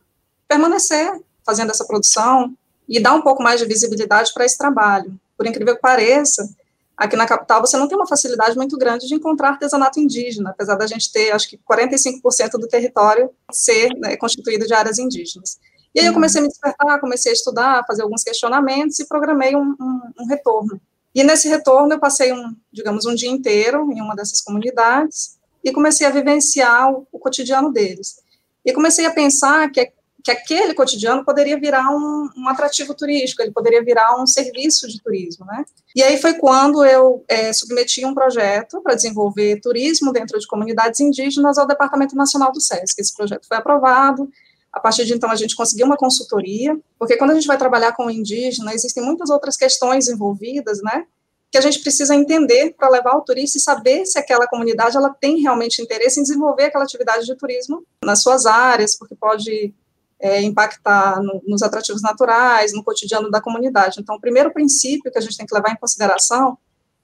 permanecer 0.48 1.10
fazendo 1.46 1.72
essa 1.72 1.86
produção 1.86 2.54
e 2.92 3.00
dar 3.00 3.14
um 3.14 3.22
pouco 3.22 3.42
mais 3.42 3.58
de 3.58 3.66
visibilidade 3.66 4.34
para 4.34 4.44
esse 4.44 4.58
trabalho. 4.58 5.18
Por 5.38 5.48
incrível 5.48 5.74
que 5.74 5.82
pareça, 5.82 6.54
aqui 6.98 7.16
na 7.16 7.26
capital 7.26 7.62
você 7.62 7.78
não 7.78 7.88
tem 7.88 7.98
uma 7.98 8.06
facilidade 8.06 8.58
muito 8.58 8.78
grande 8.78 9.08
de 9.08 9.16
encontrar 9.16 9.52
artesanato 9.52 9.98
indígena, 9.98 10.50
apesar 10.50 10.76
da 10.76 10.86
gente 10.86 11.10
ter, 11.10 11.32
acho 11.32 11.50
que 11.50 11.58
45% 11.58 12.52
do 12.60 12.68
território 12.68 13.32
ser 13.50 13.90
né, 13.96 14.18
constituído 14.18 14.68
de 14.68 14.74
áreas 14.74 15.00
indígenas. 15.00 15.58
E 15.96 16.02
aí 16.02 16.06
eu 16.06 16.14
comecei 16.14 16.40
a 16.40 16.42
me 16.42 16.50
despertar, 16.50 17.00
comecei 17.00 17.32
a 17.32 17.34
estudar, 17.34 17.86
fazer 17.88 18.02
alguns 18.02 18.26
questionamentos 18.26 19.00
e 19.00 19.08
programei 19.08 19.56
um, 19.56 19.74
um, 19.80 20.02
um 20.20 20.26
retorno. 20.28 20.80
E 21.16 21.24
nesse 21.24 21.48
retorno 21.48 21.94
eu 21.94 22.00
passei 22.00 22.34
um, 22.34 22.54
digamos, 22.74 23.06
um 23.06 23.16
dia 23.16 23.30
inteiro 23.30 23.90
em 23.94 24.02
uma 24.02 24.16
dessas 24.18 24.42
comunidades 24.42 25.38
e 25.64 25.72
comecei 25.72 26.06
a 26.06 26.10
vivenciar 26.10 26.92
o, 26.92 27.08
o 27.10 27.18
cotidiano 27.18 27.72
deles. 27.72 28.22
E 28.66 28.74
comecei 28.74 29.06
a 29.06 29.12
pensar 29.12 29.70
que 29.72 29.94
que 30.24 30.32
aquele 30.32 30.74
cotidiano 30.74 31.26
poderia 31.26 31.60
virar 31.60 31.90
um, 31.90 32.30
um, 32.38 32.48
atrativo 32.48 32.94
turístico, 32.94 33.42
ele 33.42 33.52
poderia 33.52 33.84
virar 33.84 34.22
um 34.22 34.28
serviço 34.28 34.88
de 34.88 35.02
turismo, 35.02 35.46
né? 35.46 35.66
E 35.96 36.04
aí 36.04 36.18
foi 36.20 36.36
quando 36.36 36.86
eu 36.86 37.24
é, 37.28 37.52
submeti 37.52 38.06
um 38.06 38.14
projeto 38.14 38.82
para 38.82 38.96
desenvolver 38.96 39.60
turismo 39.62 40.14
dentro 40.14 40.40
de 40.40 40.48
comunidades 40.48 41.00
indígenas 41.00 41.58
ao 41.58 41.68
Departamento 41.68 42.16
Nacional 42.16 42.52
do 42.52 42.62
SESC. 42.62 43.00
Esse 43.00 43.16
projeto 43.16 43.48
foi 43.48 43.58
aprovado, 43.58 44.30
a 44.72 44.80
partir 44.80 45.06
de 45.06 45.14
então 45.14 45.30
a 45.30 45.36
gente 45.36 45.56
conseguiu 45.56 45.86
uma 45.86 45.98
consultoria, 45.98 46.80
porque 46.98 47.18
quando 47.18 47.32
a 47.32 47.34
gente 47.34 47.48
vai 47.48 47.58
trabalhar 47.58 47.94
com 47.94 48.06
o 48.06 48.12
indígena, 48.12 48.74
existem 48.74 49.04
muitas 49.04 49.30
outras 49.30 49.58
questões 49.58 50.08
envolvidas, 50.08 50.82
né? 50.82 51.06
Que 51.52 51.58
a 51.58 51.62
gente 51.62 51.80
precisa 51.80 52.16
entender 52.16 52.74
para 52.78 52.88
levar 52.88 53.18
o 53.18 53.22
turista 53.22 53.58
e 53.58 53.62
saber 53.62 54.06
se 54.06 54.18
aquela 54.18 54.48
comunidade 54.48 54.96
ela 54.96 55.10
tem 55.10 55.42
realmente 55.42 55.82
interesse 55.82 56.20
em 56.20 56.24
desenvolver 56.24 56.66
aquela 56.66 56.86
atividade 56.86 57.26
de 57.26 57.36
turismo 57.36 57.84
nas 58.06 58.22
suas 58.22 58.46
áreas, 58.46 58.98
porque 58.98 59.16
pode 59.16 59.74
é, 60.22 60.42
impactar 60.42 61.22
no, 61.22 61.42
nos 61.48 61.64
atrativos 61.64 62.02
naturais, 62.02 62.74
no 62.74 62.84
cotidiano 62.84 63.30
da 63.32 63.42
comunidade. 63.42 64.00
Então, 64.00 64.16
o 64.16 64.22
primeiro 64.22 64.54
princípio 64.54 65.12
que 65.12 65.18
a 65.18 65.22
gente 65.22 65.36
tem 65.36 65.46
que 65.46 65.54
levar 65.54 65.72
em 65.72 65.78
consideração 65.78 66.58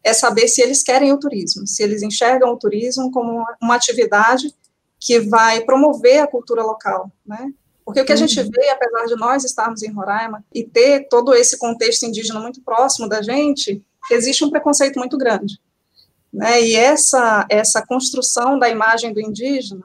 é 0.04 0.14
saber 0.14 0.48
se 0.48 0.62
eles 0.62 0.84
querem 0.84 1.12
o 1.12 1.20
turismo, 1.20 1.66
se 1.66 1.82
eles 1.82 2.04
enxergam 2.04 2.54
o 2.54 2.58
turismo 2.58 3.12
como 3.12 3.44
uma, 3.62 3.76
atividade 3.76 4.54
que 5.00 5.20
vai 5.20 5.62
promover 5.62 6.20
a 6.20 6.28
cultura 6.28 6.64
local, 6.64 7.12
né? 7.26 7.52
Porque 7.84 8.02
o 8.02 8.06
que 8.06 8.12
a 8.12 8.18
gente 8.18 8.38
uhum. 8.40 8.50
vê, 8.54 8.70
apesar 8.70 9.06
de 9.06 9.16
nós 9.16 9.44
estarmos 9.46 9.82
em 9.82 9.92
Roraima 9.92 10.44
e 10.54 10.64
ter 10.64 11.08
todo 11.08 11.34
esse 11.34 11.58
contexto 11.58 12.04
indígena 12.04 12.40
muito 12.40 12.62
próximo 12.62 13.08
da 13.08 13.22
gente, 13.22 13.82
existe 14.12 14.44
um 14.44 14.50
preconceito 14.50 15.00
muito 15.00 15.18
grande. 15.18 15.58
Né? 16.34 16.62
E 16.64 16.76
essa, 16.76 17.48
essa 17.50 17.82
construção 17.82 18.60
da 18.60 18.70
imagem 18.70 19.14
do 19.14 19.22
indígena, 19.22 19.84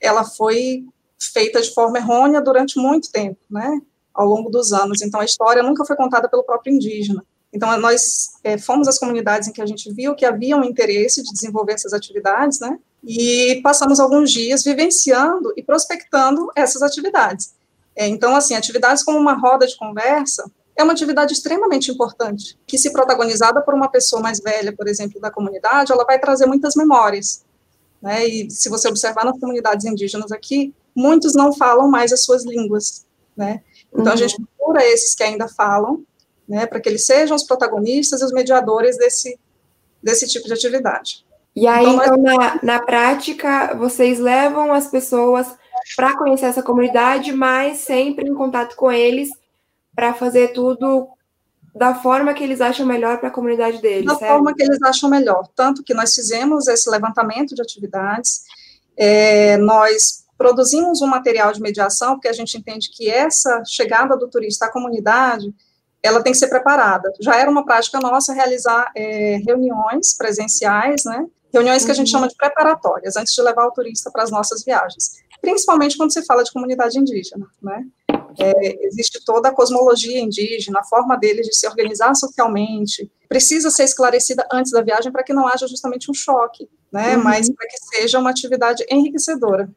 ela 0.00 0.22
foi 0.22 0.86
feita 1.20 1.60
de 1.60 1.72
forma 1.72 1.98
errônea 1.98 2.40
durante 2.40 2.78
muito 2.78 3.10
tempo, 3.10 3.38
né, 3.50 3.80
ao 4.14 4.26
longo 4.26 4.50
dos 4.50 4.72
anos. 4.72 5.02
Então, 5.02 5.20
a 5.20 5.24
história 5.24 5.62
nunca 5.62 5.84
foi 5.84 5.96
contada 5.96 6.28
pelo 6.28 6.42
próprio 6.42 6.74
indígena. 6.74 7.24
Então, 7.52 7.76
nós 7.78 8.30
é, 8.44 8.56
fomos 8.56 8.88
às 8.88 8.98
comunidades 8.98 9.48
em 9.48 9.52
que 9.52 9.60
a 9.60 9.66
gente 9.66 9.92
viu 9.92 10.14
que 10.14 10.24
havia 10.24 10.56
um 10.56 10.64
interesse 10.64 11.22
de 11.22 11.32
desenvolver 11.32 11.72
essas 11.72 11.92
atividades, 11.92 12.60
né, 12.60 12.78
e 13.04 13.60
passamos 13.62 13.98
alguns 13.98 14.30
dias 14.30 14.62
vivenciando 14.62 15.52
e 15.56 15.62
prospectando 15.62 16.50
essas 16.54 16.82
atividades. 16.82 17.54
É, 17.94 18.06
então, 18.06 18.34
assim, 18.36 18.54
atividades 18.54 19.02
como 19.02 19.18
uma 19.18 19.34
roda 19.34 19.66
de 19.66 19.76
conversa 19.76 20.50
é 20.76 20.82
uma 20.82 20.92
atividade 20.92 21.32
extremamente 21.32 21.90
importante, 21.90 22.56
que 22.66 22.78
se 22.78 22.92
protagonizada 22.92 23.60
por 23.60 23.74
uma 23.74 23.90
pessoa 23.90 24.22
mais 24.22 24.40
velha, 24.40 24.74
por 24.74 24.88
exemplo, 24.88 25.20
da 25.20 25.30
comunidade, 25.30 25.92
ela 25.92 26.04
vai 26.04 26.18
trazer 26.18 26.46
muitas 26.46 26.74
memórias. 26.74 27.44
Né, 28.00 28.26
e 28.26 28.50
se 28.50 28.68
você 28.70 28.88
observar 28.88 29.26
nas 29.26 29.38
comunidades 29.38 29.84
indígenas 29.84 30.32
aqui, 30.32 30.72
muitos 31.00 31.34
não 31.34 31.52
falam 31.52 31.88
mais 31.88 32.12
as 32.12 32.22
suas 32.22 32.44
línguas, 32.44 33.06
né? 33.36 33.62
Então 33.92 34.06
uhum. 34.06 34.12
a 34.12 34.16
gente 34.16 34.36
procura 34.36 34.84
esses 34.84 35.14
que 35.14 35.22
ainda 35.22 35.48
falam, 35.48 36.04
né, 36.48 36.66
para 36.66 36.80
que 36.80 36.88
eles 36.88 37.06
sejam 37.06 37.36
os 37.36 37.44
protagonistas 37.44 38.20
e 38.20 38.24
os 38.24 38.32
mediadores 38.32 38.96
desse, 38.98 39.38
desse 40.02 40.26
tipo 40.26 40.46
de 40.46 40.52
atividade. 40.52 41.24
E 41.54 41.66
aí, 41.66 41.84
então, 41.84 42.16
então 42.16 42.16
na, 42.18 42.58
na 42.62 42.82
prática, 42.82 43.74
vocês 43.76 44.18
levam 44.18 44.72
as 44.72 44.86
pessoas 44.86 45.46
para 45.96 46.16
conhecer 46.16 46.46
essa 46.46 46.62
comunidade, 46.62 47.32
mas 47.32 47.78
sempre 47.78 48.28
em 48.28 48.34
contato 48.34 48.76
com 48.76 48.90
eles 48.90 49.28
para 49.94 50.14
fazer 50.14 50.52
tudo 50.52 51.08
da 51.74 51.94
forma 51.94 52.34
que 52.34 52.42
eles 52.42 52.60
acham 52.60 52.84
melhor 52.84 53.18
para 53.18 53.28
a 53.28 53.32
comunidade 53.32 53.80
deles. 53.80 54.06
Da 54.06 54.16
certo? 54.16 54.32
forma 54.32 54.54
que 54.54 54.62
eles 54.62 54.82
acham 54.82 55.08
melhor. 55.08 55.46
Tanto 55.54 55.82
que 55.82 55.94
nós 55.94 56.14
fizemos 56.14 56.66
esse 56.68 56.90
levantamento 56.90 57.54
de 57.54 57.62
atividades, 57.62 58.42
é, 58.96 59.56
nós 59.56 60.19
produzimos 60.40 61.02
um 61.02 61.06
material 61.06 61.52
de 61.52 61.60
mediação, 61.60 62.14
porque 62.14 62.26
a 62.26 62.32
gente 62.32 62.56
entende 62.56 62.88
que 62.90 63.10
essa 63.10 63.62
chegada 63.66 64.16
do 64.16 64.26
turista 64.26 64.64
à 64.64 64.72
comunidade, 64.72 65.54
ela 66.02 66.22
tem 66.22 66.32
que 66.32 66.38
ser 66.38 66.48
preparada. 66.48 67.12
Já 67.20 67.36
era 67.36 67.50
uma 67.50 67.62
prática 67.62 68.00
nossa 68.00 68.32
realizar 68.32 68.90
é, 68.96 69.36
reuniões 69.46 70.16
presenciais, 70.16 71.04
né, 71.04 71.26
reuniões 71.52 71.84
que 71.84 71.90
a 71.90 71.94
gente 71.94 72.06
uhum. 72.06 72.12
chama 72.12 72.28
de 72.28 72.34
preparatórias, 72.36 73.18
antes 73.18 73.34
de 73.34 73.42
levar 73.42 73.66
o 73.66 73.70
turista 73.70 74.10
para 74.10 74.22
as 74.22 74.30
nossas 74.30 74.64
viagens, 74.64 75.18
principalmente 75.42 75.98
quando 75.98 76.10
se 76.10 76.24
fala 76.24 76.42
de 76.42 76.50
comunidade 76.50 76.98
indígena, 76.98 77.46
né, 77.62 77.84
é, 78.38 78.86
existe 78.86 79.22
toda 79.22 79.50
a 79.50 79.54
cosmologia 79.54 80.18
indígena, 80.18 80.80
a 80.80 80.84
forma 80.84 81.18
deles 81.18 81.46
de 81.48 81.54
se 81.54 81.68
organizar 81.68 82.14
socialmente, 82.14 83.12
precisa 83.28 83.68
ser 83.68 83.84
esclarecida 83.84 84.48
antes 84.50 84.72
da 84.72 84.80
viagem 84.80 85.12
para 85.12 85.22
que 85.22 85.34
não 85.34 85.46
haja 85.46 85.68
justamente 85.68 86.10
um 86.10 86.14
choque, 86.14 86.66
né, 86.90 87.18
uhum. 87.18 87.24
mas 87.24 87.52
para 87.54 87.66
que 87.68 87.76
seja 87.94 88.18
uma 88.18 88.30
atividade 88.30 88.86
enriquecedora. 88.90 89.68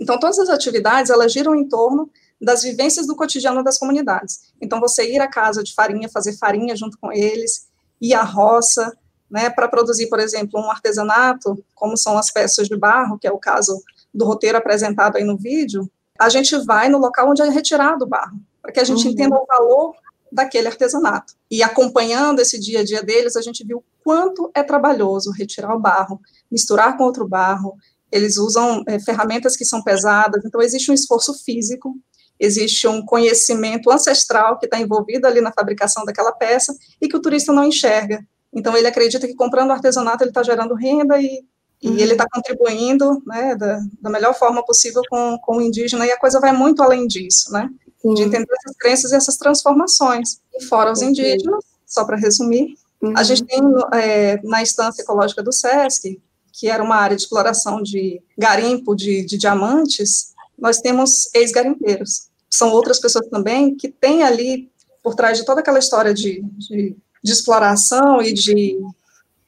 Então, 0.00 0.18
todas 0.18 0.38
as 0.38 0.48
atividades, 0.48 1.10
elas 1.10 1.32
giram 1.32 1.54
em 1.54 1.68
torno 1.68 2.10
das 2.40 2.62
vivências 2.62 3.06
do 3.06 3.16
cotidiano 3.16 3.62
das 3.62 3.78
comunidades. 3.78 4.52
Então, 4.60 4.80
você 4.80 5.10
ir 5.10 5.20
à 5.20 5.28
casa 5.28 5.62
de 5.62 5.74
farinha, 5.74 6.08
fazer 6.08 6.36
farinha 6.36 6.76
junto 6.76 6.98
com 6.98 7.12
eles, 7.12 7.68
ir 8.00 8.14
à 8.14 8.22
roça, 8.22 8.96
né, 9.30 9.50
para 9.50 9.68
produzir, 9.68 10.08
por 10.08 10.20
exemplo, 10.20 10.60
um 10.60 10.70
artesanato, 10.70 11.64
como 11.74 11.96
são 11.96 12.18
as 12.18 12.30
peças 12.30 12.68
de 12.68 12.76
barro, 12.76 13.18
que 13.18 13.26
é 13.26 13.32
o 13.32 13.38
caso 13.38 13.82
do 14.12 14.24
roteiro 14.24 14.58
apresentado 14.58 15.16
aí 15.16 15.24
no 15.24 15.36
vídeo, 15.36 15.90
a 16.18 16.28
gente 16.28 16.56
vai 16.64 16.88
no 16.88 16.98
local 16.98 17.30
onde 17.30 17.42
é 17.42 17.48
retirado 17.48 18.04
o 18.04 18.08
barro, 18.08 18.38
para 18.62 18.72
que 18.72 18.80
a 18.80 18.84
gente 18.84 19.04
uhum. 19.04 19.12
entenda 19.12 19.36
o 19.36 19.46
valor 19.46 19.94
daquele 20.30 20.68
artesanato. 20.68 21.34
E 21.50 21.62
acompanhando 21.62 22.40
esse 22.40 22.58
dia 22.58 22.80
a 22.80 22.84
dia 22.84 23.02
deles, 23.02 23.36
a 23.36 23.42
gente 23.42 23.64
viu 23.64 23.84
quanto 24.02 24.50
é 24.54 24.62
trabalhoso 24.62 25.32
retirar 25.32 25.74
o 25.74 25.80
barro, 25.80 26.20
misturar 26.50 26.96
com 26.96 27.04
outro 27.04 27.26
barro, 27.26 27.76
eles 28.14 28.36
usam 28.38 28.84
é, 28.86 29.00
ferramentas 29.00 29.56
que 29.56 29.64
são 29.64 29.82
pesadas, 29.82 30.44
então 30.44 30.62
existe 30.62 30.88
um 30.88 30.94
esforço 30.94 31.34
físico, 31.44 31.96
existe 32.38 32.86
um 32.86 33.04
conhecimento 33.04 33.90
ancestral 33.90 34.56
que 34.56 34.66
está 34.66 34.78
envolvido 34.78 35.26
ali 35.26 35.40
na 35.40 35.52
fabricação 35.52 36.04
daquela 36.04 36.30
peça 36.30 36.72
e 37.02 37.08
que 37.08 37.16
o 37.16 37.20
turista 37.20 37.52
não 37.52 37.64
enxerga. 37.64 38.24
Então 38.52 38.76
ele 38.76 38.86
acredita 38.86 39.26
que 39.26 39.34
comprando 39.34 39.72
artesanato 39.72 40.22
ele 40.22 40.30
está 40.30 40.44
gerando 40.44 40.76
renda 40.76 41.20
e, 41.20 41.44
e 41.82 41.88
uhum. 41.88 41.98
ele 41.98 42.12
está 42.12 42.24
contribuindo 42.32 43.20
né, 43.26 43.56
da, 43.56 43.80
da, 44.00 44.10
melhor 44.10 44.32
forma 44.32 44.64
possível 44.64 45.02
com, 45.10 45.36
com 45.42 45.56
o 45.56 45.60
indígena, 45.60 46.06
e 46.06 46.12
a 46.12 46.18
coisa 46.18 46.38
vai 46.38 46.52
muito 46.52 46.84
além 46.84 47.08
disso, 47.08 47.50
né? 47.50 47.68
Uhum. 48.04 48.14
De 48.14 48.22
entender 48.22 48.46
essas 48.60 48.76
crenças 48.76 49.10
e 49.10 49.16
essas 49.16 49.36
transformações. 49.36 50.38
E 50.54 50.62
fora 50.62 50.92
os 50.92 51.02
indígenas, 51.02 51.64
só 51.84 52.04
para 52.04 52.16
resumir, 52.16 52.76
uhum. 53.02 53.12
a 53.16 53.24
gente 53.24 53.44
tem 53.44 53.60
é, 53.92 54.40
na 54.44 54.62
instância 54.62 55.02
ecológica 55.02 55.42
do 55.42 55.52
SESC 55.52 56.22
que 56.56 56.68
era 56.68 56.82
uma 56.82 56.94
área 56.94 57.16
de 57.16 57.22
exploração 57.22 57.82
de 57.82 58.22
garimpo 58.38 58.94
de, 58.94 59.24
de 59.24 59.36
diamantes, 59.36 60.32
nós 60.56 60.78
temos 60.78 61.28
ex-garimpeiros. 61.34 62.28
São 62.48 62.70
outras 62.70 63.00
pessoas 63.00 63.26
também 63.28 63.74
que 63.74 63.88
têm 63.88 64.22
ali, 64.22 64.70
por 65.02 65.16
trás 65.16 65.36
de 65.36 65.44
toda 65.44 65.60
aquela 65.60 65.80
história 65.80 66.14
de, 66.14 66.42
de, 66.56 66.96
de 67.22 67.32
exploração 67.32 68.22
e 68.22 68.32
de, 68.32 68.78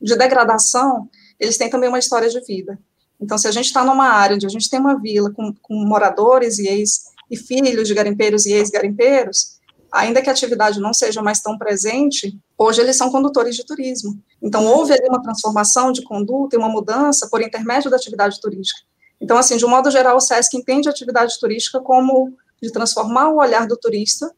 de 0.02 0.16
degradação, 0.16 1.08
eles 1.38 1.56
têm 1.56 1.70
também 1.70 1.88
uma 1.88 2.00
história 2.00 2.28
de 2.28 2.40
vida. 2.40 2.76
Então, 3.20 3.38
se 3.38 3.46
a 3.46 3.52
gente 3.52 3.66
está 3.66 3.84
numa 3.84 4.08
área 4.08 4.34
onde 4.34 4.44
a 4.44 4.50
gente 4.50 4.68
tem 4.68 4.80
uma 4.80 5.00
vila 5.00 5.30
com, 5.30 5.54
com 5.62 5.74
moradores 5.74 6.58
e 6.58 6.66
ex 6.66 7.04
e 7.30 7.36
filhos 7.36 7.86
de 7.86 7.94
garimpeiros 7.94 8.46
e 8.46 8.52
ex-garimpeiros, 8.52 9.58
ainda 9.92 10.20
que 10.20 10.28
a 10.28 10.32
atividade 10.32 10.80
não 10.80 10.92
seja 10.92 11.22
mais 11.22 11.40
tão 11.40 11.56
presente, 11.56 12.36
hoje 12.56 12.80
eles 12.80 12.96
são 12.96 13.10
condutores 13.10 13.56
de 13.56 13.64
turismo. 13.64 14.18
Então, 14.42 14.66
houve 14.66 14.92
ali 14.92 15.06
uma 15.08 15.22
transformação 15.22 15.92
de 15.92 16.02
conduta 16.02 16.56
e 16.56 16.58
uma 16.58 16.68
mudança 16.68 17.28
por 17.30 17.40
intermédio 17.40 17.90
da 17.90 17.96
atividade 17.96 18.40
turística. 18.40 18.80
Então, 19.20 19.36
assim, 19.36 19.56
de 19.56 19.64
um 19.64 19.68
modo 19.68 19.90
geral, 19.90 20.16
o 20.16 20.20
SESC 20.20 20.56
entende 20.56 20.88
a 20.88 20.90
atividade 20.90 21.38
turística 21.38 21.80
como 21.80 22.34
de 22.60 22.70
transformar 22.70 23.28
o 23.30 23.38
olhar 23.38 23.66
do 23.66 23.76
turista, 23.76 24.30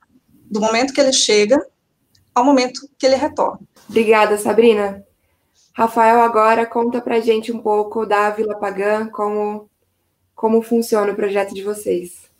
do 0.50 0.60
momento 0.60 0.92
que 0.92 1.00
ele 1.00 1.12
chega 1.12 1.64
ao 2.34 2.44
momento 2.44 2.88
que 2.98 3.06
ele 3.06 3.16
retorna. 3.16 3.60
Obrigada, 3.88 4.36
Sabrina. 4.38 5.04
Rafael, 5.72 6.20
agora 6.20 6.66
conta 6.66 7.00
pra 7.00 7.20
gente 7.20 7.52
um 7.52 7.60
pouco 7.60 8.04
da 8.04 8.30
Vila 8.30 8.56
Pagã, 8.56 9.08
como 9.08 9.68
como 10.38 10.62
funciona 10.62 11.10
o 11.10 11.16
projeto 11.16 11.52
de 11.52 11.64
vocês. 11.64 12.30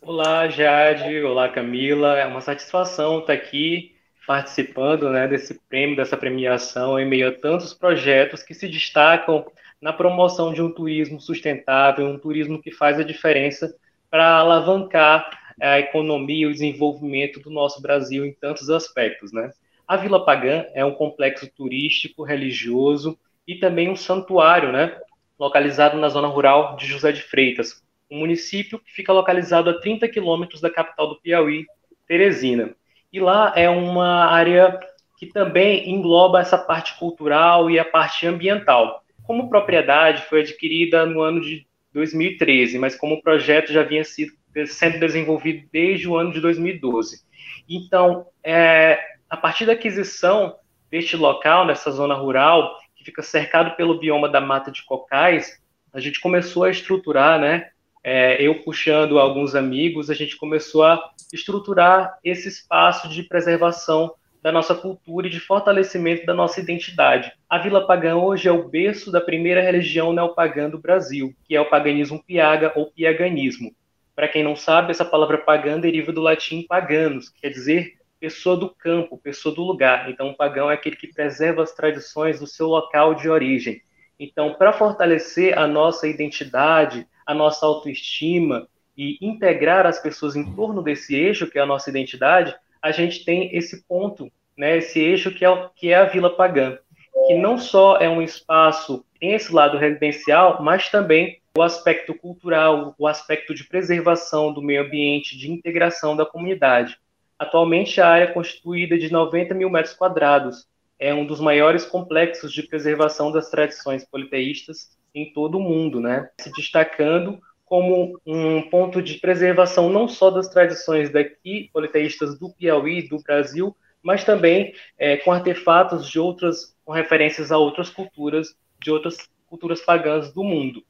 Olá, 0.00 0.48
Jade. 0.48 1.22
Olá, 1.22 1.46
Camila. 1.50 2.18
É 2.18 2.24
uma 2.24 2.40
satisfação 2.40 3.18
estar 3.18 3.34
aqui 3.34 3.93
participando 4.26 5.10
né, 5.10 5.28
desse 5.28 5.60
prêmio, 5.68 5.96
dessa 5.96 6.16
premiação, 6.16 6.98
em 6.98 7.06
meio 7.06 7.28
a 7.28 7.32
tantos 7.32 7.74
projetos 7.74 8.42
que 8.42 8.54
se 8.54 8.68
destacam 8.68 9.44
na 9.80 9.92
promoção 9.92 10.52
de 10.52 10.62
um 10.62 10.70
turismo 10.70 11.20
sustentável, 11.20 12.06
um 12.06 12.18
turismo 12.18 12.60
que 12.60 12.70
faz 12.70 12.98
a 12.98 13.04
diferença 13.04 13.74
para 14.10 14.38
alavancar 14.38 15.28
a 15.60 15.78
economia 15.78 16.44
e 16.44 16.46
o 16.46 16.52
desenvolvimento 16.52 17.40
do 17.40 17.50
nosso 17.50 17.80
Brasil 17.80 18.24
em 18.24 18.32
tantos 18.32 18.70
aspectos. 18.70 19.32
Né? 19.32 19.50
A 19.86 19.96
Vila 19.96 20.24
Pagã 20.24 20.64
é 20.74 20.84
um 20.84 20.94
complexo 20.94 21.48
turístico, 21.54 22.22
religioso 22.22 23.18
e 23.46 23.56
também 23.56 23.90
um 23.90 23.96
santuário, 23.96 24.72
né, 24.72 24.98
localizado 25.38 25.98
na 25.98 26.08
zona 26.08 26.28
rural 26.28 26.76
de 26.76 26.86
José 26.86 27.12
de 27.12 27.22
Freitas, 27.22 27.82
um 28.10 28.18
município 28.18 28.78
que 28.78 28.90
fica 28.90 29.12
localizado 29.12 29.68
a 29.68 29.78
30 29.78 30.08
quilômetros 30.08 30.60
da 30.60 30.70
capital 30.70 31.08
do 31.08 31.20
Piauí, 31.20 31.66
Teresina. 32.06 32.74
E 33.14 33.20
lá 33.20 33.52
é 33.54 33.70
uma 33.70 34.24
área 34.24 34.76
que 35.16 35.26
também 35.26 35.88
engloba 35.88 36.40
essa 36.40 36.58
parte 36.58 36.98
cultural 36.98 37.70
e 37.70 37.78
a 37.78 37.84
parte 37.84 38.26
ambiental. 38.26 39.04
Como 39.22 39.48
propriedade, 39.48 40.22
foi 40.22 40.40
adquirida 40.40 41.06
no 41.06 41.20
ano 41.20 41.40
de 41.40 41.64
2013, 41.92 42.76
mas 42.76 42.96
como 42.96 43.22
projeto 43.22 43.72
já 43.72 43.84
vinha 43.84 44.02
sido, 44.02 44.32
sendo 44.66 44.98
desenvolvido 44.98 45.64
desde 45.70 46.08
o 46.08 46.16
ano 46.16 46.32
de 46.32 46.40
2012. 46.40 47.20
Então, 47.68 48.26
é, 48.42 48.98
a 49.30 49.36
partir 49.36 49.64
da 49.64 49.74
aquisição 49.74 50.56
deste 50.90 51.16
local, 51.16 51.64
nessa 51.64 51.92
zona 51.92 52.14
rural, 52.14 52.76
que 52.96 53.04
fica 53.04 53.22
cercado 53.22 53.76
pelo 53.76 54.00
bioma 54.00 54.28
da 54.28 54.40
mata 54.40 54.72
de 54.72 54.84
cocais, 54.84 55.62
a 55.92 56.00
gente 56.00 56.20
começou 56.20 56.64
a 56.64 56.70
estruturar, 56.70 57.38
né? 57.38 57.68
É, 58.06 58.40
eu 58.42 58.56
puxando 58.56 59.18
alguns 59.18 59.54
amigos, 59.54 60.10
a 60.10 60.14
gente 60.14 60.36
começou 60.36 60.84
a 60.84 61.02
estruturar 61.32 62.18
esse 62.22 62.48
espaço 62.48 63.08
de 63.08 63.22
preservação 63.22 64.14
da 64.42 64.52
nossa 64.52 64.74
cultura 64.74 65.26
e 65.26 65.30
de 65.30 65.40
fortalecimento 65.40 66.26
da 66.26 66.34
nossa 66.34 66.60
identidade. 66.60 67.32
A 67.48 67.56
Vila 67.56 67.86
Pagã 67.86 68.14
hoje 68.14 68.46
é 68.46 68.52
o 68.52 68.68
berço 68.68 69.10
da 69.10 69.22
primeira 69.22 69.62
religião 69.62 70.12
neopagã 70.12 70.68
do 70.68 70.78
Brasil, 70.78 71.34
que 71.48 71.56
é 71.56 71.60
o 71.62 71.70
paganismo 71.70 72.22
piaga 72.22 72.70
ou 72.76 72.92
piaganismo. 72.92 73.74
Para 74.14 74.28
quem 74.28 74.44
não 74.44 74.54
sabe, 74.54 74.90
essa 74.90 75.04
palavra 75.04 75.38
pagã 75.38 75.80
deriva 75.80 76.12
do 76.12 76.20
latim 76.20 76.62
paganos, 76.62 77.30
que 77.30 77.40
quer 77.40 77.48
dizer 77.48 77.94
pessoa 78.20 78.54
do 78.54 78.68
campo, 78.68 79.16
pessoa 79.16 79.54
do 79.54 79.62
lugar. 79.62 80.10
Então, 80.10 80.28
o 80.28 80.36
pagão 80.36 80.70
é 80.70 80.74
aquele 80.74 80.96
que 80.96 81.12
preserva 81.12 81.62
as 81.62 81.72
tradições 81.72 82.38
do 82.38 82.46
seu 82.46 82.68
local 82.68 83.14
de 83.14 83.30
origem. 83.30 83.80
Então, 84.20 84.54
para 84.54 84.74
fortalecer 84.74 85.58
a 85.58 85.66
nossa 85.66 86.06
identidade, 86.06 87.06
a 87.26 87.34
nossa 87.34 87.66
autoestima 87.66 88.68
e 88.96 89.18
integrar 89.20 89.86
as 89.86 89.98
pessoas 89.98 90.36
em 90.36 90.54
torno 90.54 90.82
desse 90.82 91.14
eixo 91.14 91.50
que 91.50 91.58
é 91.58 91.62
a 91.62 91.66
nossa 91.66 91.90
identidade, 91.90 92.54
a 92.80 92.92
gente 92.92 93.24
tem 93.24 93.54
esse 93.56 93.84
ponto, 93.86 94.30
né, 94.56 94.76
esse 94.78 95.00
eixo 95.00 95.32
que 95.32 95.44
é, 95.44 95.68
que 95.74 95.90
é 95.90 95.96
a 95.96 96.04
Vila 96.04 96.30
Pagã, 96.34 96.78
que 97.26 97.34
não 97.34 97.58
só 97.58 97.96
é 97.96 98.08
um 98.08 98.20
espaço, 98.20 99.04
tem 99.18 99.32
esse 99.32 99.52
lado 99.52 99.78
residencial, 99.78 100.62
mas 100.62 100.90
também 100.90 101.40
o 101.56 101.62
aspecto 101.62 102.12
cultural, 102.14 102.94
o 102.98 103.06
aspecto 103.06 103.54
de 103.54 103.64
preservação 103.64 104.52
do 104.52 104.60
meio 104.60 104.82
ambiente, 104.82 105.38
de 105.38 105.50
integração 105.50 106.16
da 106.16 106.26
comunidade. 106.26 106.98
Atualmente, 107.38 108.00
a 108.00 108.08
área 108.08 108.24
é 108.24 108.32
constituída 108.32 108.98
de 108.98 109.10
90 109.10 109.54
mil 109.54 109.70
metros 109.70 109.94
quadrados. 109.94 110.66
É 110.98 111.14
um 111.14 111.24
dos 111.24 111.40
maiores 111.40 111.84
complexos 111.84 112.52
de 112.52 112.62
preservação 112.64 113.30
das 113.30 113.50
tradições 113.50 114.04
politeístas 114.04 114.90
em 115.14 115.32
todo 115.32 115.58
o 115.58 115.60
mundo, 115.60 116.00
né? 116.00 116.28
se 116.40 116.50
destacando 116.52 117.38
como 117.64 118.20
um 118.26 118.62
ponto 118.62 119.02
de 119.02 119.14
preservação 119.14 119.88
não 119.88 120.06
só 120.06 120.30
das 120.30 120.48
tradições 120.48 121.10
daqui, 121.10 121.70
politeístas 121.72 122.38
do 122.38 122.50
Piauí, 122.50 123.08
do 123.08 123.22
Brasil, 123.22 123.74
mas 124.02 124.22
também 124.22 124.74
é, 124.98 125.16
com 125.16 125.32
artefatos 125.32 126.08
de 126.08 126.20
outras, 126.20 126.76
com 126.84 126.92
referências 126.92 127.50
a 127.50 127.56
outras 127.56 127.88
culturas, 127.88 128.54
de 128.82 128.90
outras 128.90 129.16
culturas 129.46 129.80
pagãs 129.80 130.32
do 130.32 130.44
mundo. 130.44 130.84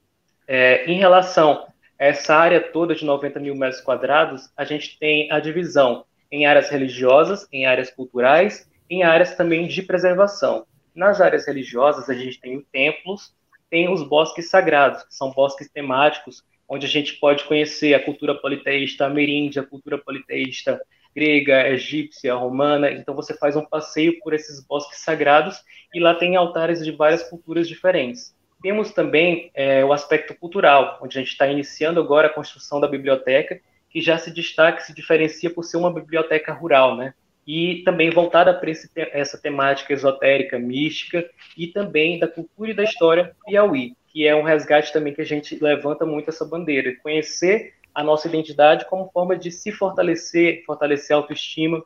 É, 0.48 0.84
em 0.90 0.98
relação 0.98 1.66
a 1.98 2.04
essa 2.06 2.34
área 2.34 2.60
toda 2.60 2.94
de 2.94 3.04
90 3.04 3.38
mil 3.38 3.54
metros 3.54 3.80
quadrados, 3.80 4.50
a 4.56 4.64
gente 4.64 4.98
tem 4.98 5.30
a 5.30 5.38
divisão 5.38 6.04
em 6.30 6.44
áreas 6.44 6.68
religiosas, 6.68 7.46
em 7.52 7.66
áreas 7.66 7.90
culturais, 7.90 8.68
em 8.90 9.04
áreas 9.04 9.36
também 9.36 9.68
de 9.68 9.80
preservação. 9.82 10.66
Nas 10.94 11.20
áreas 11.20 11.46
religiosas, 11.46 12.10
a 12.10 12.14
gente 12.14 12.40
tem 12.40 12.56
os 12.56 12.64
templos, 12.72 13.32
tem 13.74 13.92
os 13.92 14.04
bosques 14.04 14.48
sagrados, 14.48 15.02
que 15.02 15.12
são 15.12 15.32
bosques 15.32 15.68
temáticos 15.68 16.44
onde 16.68 16.86
a 16.86 16.88
gente 16.88 17.14
pode 17.14 17.42
conhecer 17.42 17.92
a 17.92 17.98
cultura 17.98 18.32
politeísta 18.32 19.04
ameríndia, 19.04 19.62
a 19.62 19.66
cultura 19.66 19.98
politeísta 19.98 20.80
grega, 21.12 21.68
egípcia, 21.68 22.36
romana. 22.36 22.92
Então 22.92 23.16
você 23.16 23.36
faz 23.36 23.56
um 23.56 23.64
passeio 23.64 24.20
por 24.20 24.32
esses 24.32 24.64
bosques 24.64 25.00
sagrados 25.00 25.60
e 25.92 25.98
lá 25.98 26.14
tem 26.14 26.36
altares 26.36 26.84
de 26.84 26.92
várias 26.92 27.28
culturas 27.28 27.66
diferentes. 27.66 28.32
Temos 28.62 28.92
também 28.92 29.50
é, 29.52 29.84
o 29.84 29.92
aspecto 29.92 30.36
cultural, 30.36 31.00
onde 31.02 31.18
a 31.18 31.20
gente 31.20 31.32
está 31.32 31.48
iniciando 31.48 31.98
agora 31.98 32.28
a 32.28 32.32
construção 32.32 32.78
da 32.78 32.86
biblioteca, 32.86 33.60
que 33.90 34.00
já 34.00 34.16
se 34.18 34.32
destaca, 34.32 34.82
se 34.82 34.94
diferencia 34.94 35.50
por 35.50 35.64
ser 35.64 35.78
uma 35.78 35.92
biblioteca 35.92 36.52
rural, 36.52 36.96
né? 36.96 37.12
E 37.46 37.82
também 37.84 38.10
voltada 38.10 38.54
para 38.54 38.70
essa 39.12 39.36
temática 39.36 39.92
esotérica, 39.92 40.58
mística, 40.58 41.28
e 41.56 41.66
também 41.66 42.18
da 42.18 42.26
cultura 42.26 42.70
e 42.70 42.74
da 42.74 42.84
história 42.84 43.34
Piauí 43.44 43.94
que 44.14 44.28
é 44.28 44.34
um 44.34 44.44
resgate 44.44 44.92
também 44.92 45.12
que 45.12 45.20
a 45.20 45.26
gente 45.26 45.58
levanta 45.60 46.06
muito 46.06 46.30
essa 46.30 46.44
bandeira, 46.44 46.94
conhecer 47.02 47.74
a 47.92 48.02
nossa 48.02 48.28
identidade 48.28 48.84
como 48.88 49.10
forma 49.10 49.36
de 49.36 49.50
se 49.50 49.72
fortalecer, 49.72 50.62
fortalecer 50.64 51.16
a 51.16 51.18
autoestima 51.18 51.82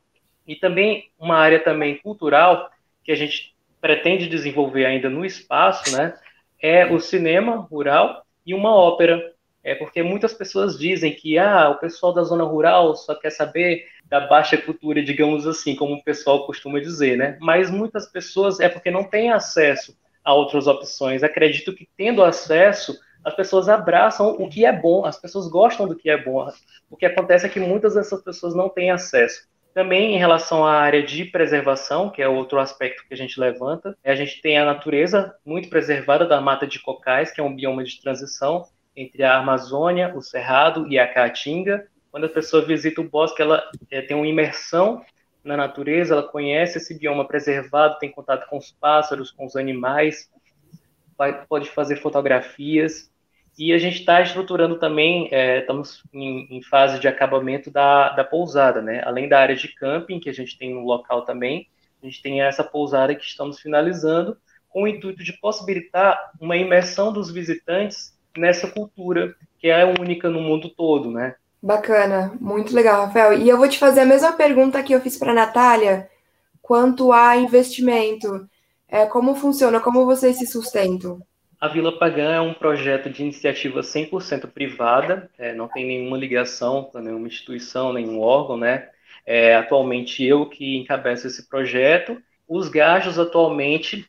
e 0.46 0.54
também 0.54 1.10
uma 1.18 1.36
área 1.36 1.58
também 1.58 1.96
cultural 1.96 2.70
que 3.02 3.10
a 3.10 3.14
gente 3.14 3.54
pretende 3.80 4.28
desenvolver 4.28 4.84
ainda 4.84 5.08
no 5.08 5.24
espaço, 5.24 5.96
né? 5.96 6.18
É 6.60 6.84
o 6.84 7.00
cinema 7.00 7.56
rural 7.56 8.22
e 8.44 8.52
uma 8.52 8.74
ópera. 8.74 9.32
É 9.62 9.74
porque 9.74 10.02
muitas 10.02 10.32
pessoas 10.32 10.78
dizem 10.78 11.12
que 11.12 11.38
ah, 11.38 11.70
o 11.70 11.78
pessoal 11.78 12.12
da 12.12 12.22
zona 12.22 12.44
rural 12.44 12.94
só 12.96 13.14
quer 13.14 13.30
saber 13.30 13.86
da 14.04 14.20
baixa 14.20 14.56
cultura, 14.56 15.02
digamos 15.02 15.46
assim, 15.46 15.74
como 15.74 15.94
o 15.94 16.02
pessoal 16.02 16.46
costuma 16.46 16.80
dizer, 16.80 17.16
né? 17.16 17.36
Mas 17.40 17.70
muitas 17.70 18.06
pessoas 18.06 18.60
é 18.60 18.68
porque 18.68 18.90
não 18.90 19.04
têm 19.04 19.30
acesso 19.30 19.96
a 20.24 20.32
outras 20.32 20.66
opções. 20.66 21.22
Acredito 21.22 21.74
que 21.74 21.88
tendo 21.96 22.22
acesso, 22.22 22.98
as 23.24 23.34
pessoas 23.34 23.68
abraçam 23.68 24.30
o 24.30 24.48
que 24.48 24.64
é 24.64 24.72
bom, 24.72 25.04
as 25.04 25.20
pessoas 25.20 25.48
gostam 25.48 25.86
do 25.86 25.96
que 25.96 26.08
é 26.08 26.22
bom. 26.22 26.48
O 26.88 26.96
que 26.96 27.06
acontece 27.06 27.46
é 27.46 27.48
que 27.48 27.60
muitas 27.60 27.94
dessas 27.94 28.22
pessoas 28.22 28.54
não 28.54 28.68
têm 28.68 28.90
acesso. 28.90 29.46
Também 29.74 30.14
em 30.14 30.18
relação 30.18 30.64
à 30.64 30.72
área 30.72 31.02
de 31.02 31.24
preservação, 31.26 32.10
que 32.10 32.22
é 32.22 32.28
outro 32.28 32.58
aspecto 32.58 33.04
que 33.06 33.14
a 33.14 33.16
gente 33.16 33.38
levanta, 33.38 33.96
a 34.04 34.14
gente 34.14 34.40
tem 34.40 34.58
a 34.58 34.64
natureza 34.64 35.34
muito 35.44 35.68
preservada 35.68 36.26
da 36.26 36.40
mata 36.40 36.66
de 36.66 36.80
cocais, 36.80 37.30
que 37.30 37.40
é 37.40 37.44
um 37.44 37.54
bioma 37.54 37.84
de 37.84 38.00
transição 38.00 38.64
entre 38.98 39.22
a 39.22 39.38
Amazônia, 39.38 40.12
o 40.16 40.20
Cerrado 40.20 40.88
e 40.88 40.98
a 40.98 41.06
Caatinga. 41.06 41.86
Quando 42.10 42.24
a 42.24 42.28
pessoa 42.28 42.64
visita 42.64 43.00
o 43.00 43.08
bosque, 43.08 43.40
ela 43.40 43.62
é, 43.92 44.02
tem 44.02 44.16
uma 44.16 44.26
imersão 44.26 45.04
na 45.44 45.56
natureza, 45.56 46.14
ela 46.14 46.22
conhece 46.24 46.78
esse 46.78 46.98
bioma 46.98 47.24
preservado, 47.24 47.98
tem 48.00 48.10
contato 48.10 48.48
com 48.48 48.58
os 48.58 48.72
pássaros, 48.72 49.30
com 49.30 49.46
os 49.46 49.54
animais, 49.54 50.28
vai, 51.16 51.46
pode 51.46 51.70
fazer 51.70 51.96
fotografias. 51.96 53.08
E 53.56 53.72
a 53.72 53.78
gente 53.78 54.00
está 54.00 54.20
estruturando 54.20 54.80
também, 54.80 55.28
é, 55.30 55.60
estamos 55.60 56.02
em, 56.12 56.48
em, 56.50 56.62
fase 56.62 56.98
de 56.98 57.06
acabamento 57.06 57.70
da, 57.70 58.10
da 58.10 58.24
pousada, 58.24 58.82
né? 58.82 59.00
Além 59.04 59.28
da 59.28 59.38
área 59.38 59.54
de 59.54 59.68
camping, 59.68 60.18
que 60.18 60.28
a 60.28 60.34
gente 60.34 60.58
tem 60.58 60.74
no 60.74 60.84
local 60.84 61.22
também, 61.22 61.68
a 62.02 62.06
gente 62.06 62.20
tem 62.20 62.42
essa 62.42 62.64
pousada 62.64 63.14
que 63.14 63.24
estamos 63.24 63.60
finalizando, 63.60 64.36
com 64.68 64.82
o 64.82 64.88
intuito 64.88 65.22
de 65.22 65.32
possibilitar 65.34 66.32
uma 66.40 66.56
imersão 66.56 67.12
dos 67.12 67.30
visitantes 67.30 68.17
nessa 68.38 68.68
cultura 68.68 69.34
que 69.58 69.68
é 69.68 69.84
única 69.84 70.30
no 70.30 70.40
mundo 70.40 70.68
todo, 70.70 71.10
né? 71.10 71.34
Bacana, 71.60 72.32
muito 72.40 72.74
legal, 72.74 73.06
Rafael. 73.06 73.32
E 73.34 73.48
eu 73.48 73.56
vou 73.56 73.68
te 73.68 73.78
fazer 73.78 74.00
a 74.00 74.06
mesma 74.06 74.32
pergunta 74.32 74.82
que 74.82 74.92
eu 74.92 75.00
fiz 75.00 75.18
para 75.18 75.32
a 75.32 75.34
Natália, 75.34 76.08
quanto 76.62 77.12
a 77.12 77.36
investimento. 77.36 78.48
É, 78.88 79.04
como 79.06 79.34
funciona? 79.34 79.80
Como 79.80 80.06
vocês 80.06 80.38
se 80.38 80.46
sustentam? 80.46 81.20
A 81.60 81.66
Vila 81.66 81.98
Pagã 81.98 82.34
é 82.34 82.40
um 82.40 82.54
projeto 82.54 83.10
de 83.10 83.22
iniciativa 83.22 83.80
100% 83.80 84.46
privada, 84.46 85.28
é, 85.36 85.52
não 85.52 85.66
tem 85.66 85.84
nenhuma 85.84 86.16
ligação 86.16 86.84
com 86.84 87.00
nenhuma 87.00 87.26
instituição, 87.26 87.92
nenhum 87.92 88.20
órgão, 88.20 88.56
né? 88.56 88.88
É, 89.26 89.56
atualmente 89.56 90.24
eu 90.24 90.46
que 90.46 90.76
encabeço 90.76 91.26
esse 91.26 91.48
projeto. 91.48 92.22
Os 92.46 92.68
gastos 92.68 93.18
atualmente 93.18 94.08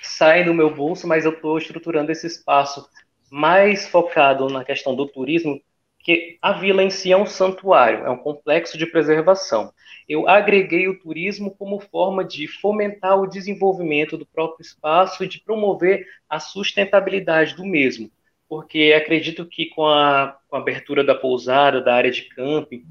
saem 0.00 0.44
do 0.44 0.54
meu 0.54 0.72
bolso, 0.72 1.06
mas 1.06 1.24
eu 1.24 1.32
estou 1.32 1.58
estruturando 1.58 2.12
esse 2.12 2.26
espaço 2.28 2.88
mais 3.34 3.88
focado 3.88 4.48
na 4.48 4.64
questão 4.64 4.94
do 4.94 5.08
turismo, 5.08 5.60
que 5.98 6.38
a 6.40 6.52
vila 6.52 6.84
em 6.84 6.90
si 6.90 7.10
é 7.10 7.16
um 7.16 7.26
santuário, 7.26 8.06
é 8.06 8.10
um 8.10 8.16
complexo 8.16 8.78
de 8.78 8.86
preservação. 8.86 9.72
Eu 10.08 10.28
agreguei 10.28 10.86
o 10.86 11.00
turismo 11.00 11.50
como 11.56 11.80
forma 11.80 12.24
de 12.24 12.46
fomentar 12.46 13.18
o 13.18 13.26
desenvolvimento 13.26 14.16
do 14.16 14.24
próprio 14.24 14.62
espaço 14.64 15.24
e 15.24 15.28
de 15.28 15.40
promover 15.40 16.06
a 16.28 16.38
sustentabilidade 16.38 17.56
do 17.56 17.64
mesmo. 17.64 18.08
porque 18.48 18.94
acredito 18.96 19.44
que 19.46 19.66
com 19.66 19.84
a, 19.86 20.38
com 20.48 20.56
a 20.56 20.60
abertura 20.60 21.02
da 21.02 21.14
pousada, 21.14 21.80
da 21.80 21.92
área 21.94 22.12
de 22.12 22.22
camping, 22.28 22.84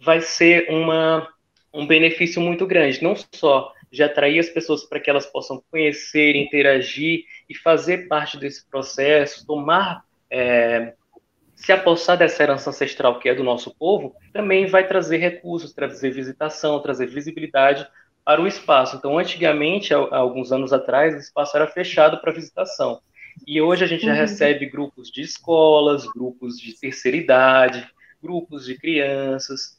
vai 0.00 0.20
ser 0.20 0.66
uma, 0.70 1.28
um 1.72 1.86
benefício 1.86 2.42
muito 2.42 2.66
grande, 2.66 3.00
não 3.02 3.14
só 3.32 3.72
de 3.94 4.02
atrair 4.02 4.40
as 4.40 4.48
pessoas 4.48 4.84
para 4.84 4.98
que 4.98 5.08
elas 5.08 5.24
possam 5.24 5.62
conhecer, 5.70 6.34
interagir 6.34 7.24
e 7.48 7.54
fazer 7.54 8.08
parte 8.08 8.36
desse 8.36 8.68
processo, 8.68 9.46
tomar, 9.46 10.04
é, 10.28 10.94
se 11.54 11.70
apossar 11.70 12.18
dessa 12.18 12.42
herança 12.42 12.70
ancestral 12.70 13.20
que 13.20 13.28
é 13.28 13.34
do 13.34 13.44
nosso 13.44 13.72
povo, 13.76 14.16
também 14.32 14.66
vai 14.66 14.86
trazer 14.86 15.18
recursos, 15.18 15.72
trazer 15.72 16.10
visitação, 16.10 16.82
trazer 16.82 17.06
visibilidade 17.06 17.86
para 18.24 18.42
o 18.42 18.48
espaço. 18.48 18.96
Então, 18.96 19.16
antigamente, 19.16 19.94
há, 19.94 19.98
alguns 20.16 20.50
anos 20.50 20.72
atrás, 20.72 21.14
o 21.14 21.18
espaço 21.18 21.56
era 21.56 21.68
fechado 21.68 22.20
para 22.20 22.32
visitação. 22.32 23.00
E 23.46 23.60
hoje 23.60 23.84
a 23.84 23.86
gente 23.86 24.04
já 24.04 24.12
uhum. 24.12 24.18
recebe 24.18 24.66
grupos 24.66 25.08
de 25.08 25.22
escolas, 25.22 26.04
grupos 26.06 26.58
de 26.58 26.78
terceira 26.78 27.16
idade, 27.16 27.86
grupos 28.20 28.64
de 28.64 28.76
crianças 28.76 29.78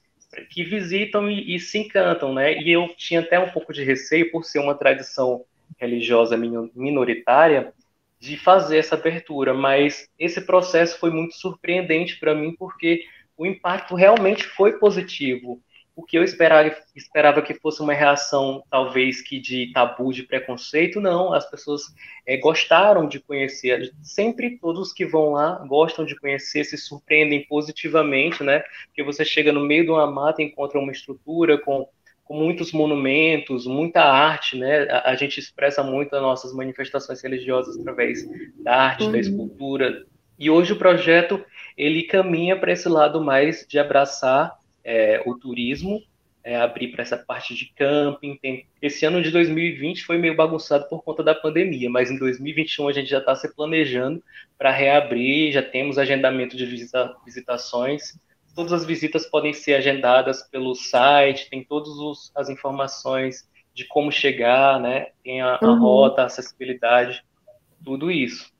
que 0.49 0.63
visitam 0.63 1.29
e, 1.29 1.55
e, 1.55 1.59
se 1.59 1.79
encantam, 1.79 2.33
né? 2.33 2.61
E 2.61 2.71
eu 2.71 2.87
tinha 2.95 3.19
até 3.19 3.39
um 3.39 3.49
pouco 3.49 3.73
de 3.73 3.83
receio 3.83 4.31
por 4.31 4.43
ser 4.43 4.59
uma 4.59 4.75
tradição 4.75 5.43
religiosa 5.77 6.37
minoritária 6.37 7.73
de 8.19 8.37
fazer 8.37 8.77
essa 8.77 8.95
abertura, 8.95 9.53
mas 9.53 10.09
esse 10.17 10.41
processo 10.41 10.99
foi 10.99 11.11
muito 11.11 11.35
surpreendente 11.35 12.17
para 12.17 12.33
mim 12.33 12.55
porque 12.57 13.05
o 13.37 13.45
impacto 13.45 13.95
realmente 13.95 14.43
foi 14.43 14.79
positivo 14.79 15.61
o 15.95 16.03
que 16.03 16.17
eu 16.17 16.23
esperava, 16.23 16.75
esperava 16.93 17.41
que 17.41 17.53
fosse 17.53 17.81
uma 17.81 17.93
reação, 17.93 18.61
talvez, 18.69 19.21
que 19.21 19.39
de 19.39 19.71
tabu, 19.71 20.11
de 20.11 20.23
preconceito, 20.23 20.99
não. 20.99 21.33
As 21.33 21.49
pessoas 21.49 21.83
é, 22.27 22.35
gostaram 22.35 23.07
de 23.07 23.19
conhecer. 23.19 23.93
Sempre 24.03 24.57
todos 24.59 24.91
que 24.91 25.05
vão 25.05 25.31
lá 25.31 25.63
gostam 25.65 26.03
de 26.03 26.19
conhecer, 26.19 26.65
se 26.65 26.77
surpreendem 26.77 27.45
positivamente, 27.45 28.43
né? 28.43 28.61
Porque 28.87 29.03
você 29.03 29.23
chega 29.23 29.53
no 29.53 29.61
meio 29.61 29.85
de 29.85 29.91
uma 29.91 30.05
mata 30.05 30.41
e 30.41 30.45
encontra 30.45 30.77
uma 30.77 30.91
estrutura 30.91 31.57
com, 31.57 31.87
com 32.25 32.33
muitos 32.35 32.73
monumentos, 32.73 33.65
muita 33.65 34.01
arte, 34.01 34.57
né? 34.57 34.89
A, 34.89 35.11
a 35.11 35.15
gente 35.15 35.39
expressa 35.39 35.81
muito 35.81 36.13
as 36.13 36.21
nossas 36.21 36.53
manifestações 36.53 37.21
religiosas 37.21 37.79
através 37.79 38.27
da 38.57 38.75
arte, 38.75 39.05
uhum. 39.05 39.13
da 39.13 39.19
escultura. 39.19 40.05
E 40.37 40.49
hoje 40.49 40.73
o 40.73 40.77
projeto 40.77 41.41
ele 41.77 42.03
caminha 42.03 42.59
para 42.59 42.73
esse 42.73 42.89
lado 42.89 43.23
mais 43.23 43.65
de 43.65 43.79
abraçar 43.79 44.57
é, 44.85 45.21
o 45.25 45.35
turismo, 45.35 46.01
é, 46.43 46.55
abrir 46.55 46.89
para 46.89 47.01
essa 47.01 47.17
parte 47.17 47.55
de 47.55 47.73
camping. 47.73 48.37
Tem... 48.37 48.67
Esse 48.79 49.03
ano 49.05 49.21
de 49.21 49.31
2020 49.31 50.05
foi 50.05 50.19
meio 50.19 50.35
bagunçado 50.35 50.87
por 50.87 51.03
conta 51.03 51.23
da 51.23 51.33
pandemia, 51.33 51.89
mas 51.89 52.11
em 52.11 52.19
2021 52.19 52.87
a 52.87 52.93
gente 52.93 53.09
já 53.09 53.17
está 53.17 53.35
se 53.35 53.53
planejando 53.55 54.23
para 54.57 54.69
reabrir, 54.71 55.51
já 55.51 55.63
temos 55.63 55.97
agendamento 55.97 56.55
de 56.55 56.65
visita... 56.65 57.15
visitações. 57.25 58.17
Todas 58.55 58.71
as 58.71 58.85
visitas 58.85 59.25
podem 59.25 59.53
ser 59.53 59.73
agendadas 59.73 60.43
pelo 60.43 60.75
site, 60.75 61.49
tem 61.49 61.63
todas 61.63 61.91
as 62.35 62.47
informações 62.47 63.49
de 63.73 63.85
como 63.85 64.11
chegar, 64.11 64.79
né? 64.79 65.07
Tem 65.23 65.41
a, 65.41 65.57
a 65.61 65.67
uhum. 65.67 65.79
rota, 65.79 66.21
a 66.21 66.25
acessibilidade, 66.25 67.21
tudo 67.83 68.09
isso. 68.09 68.53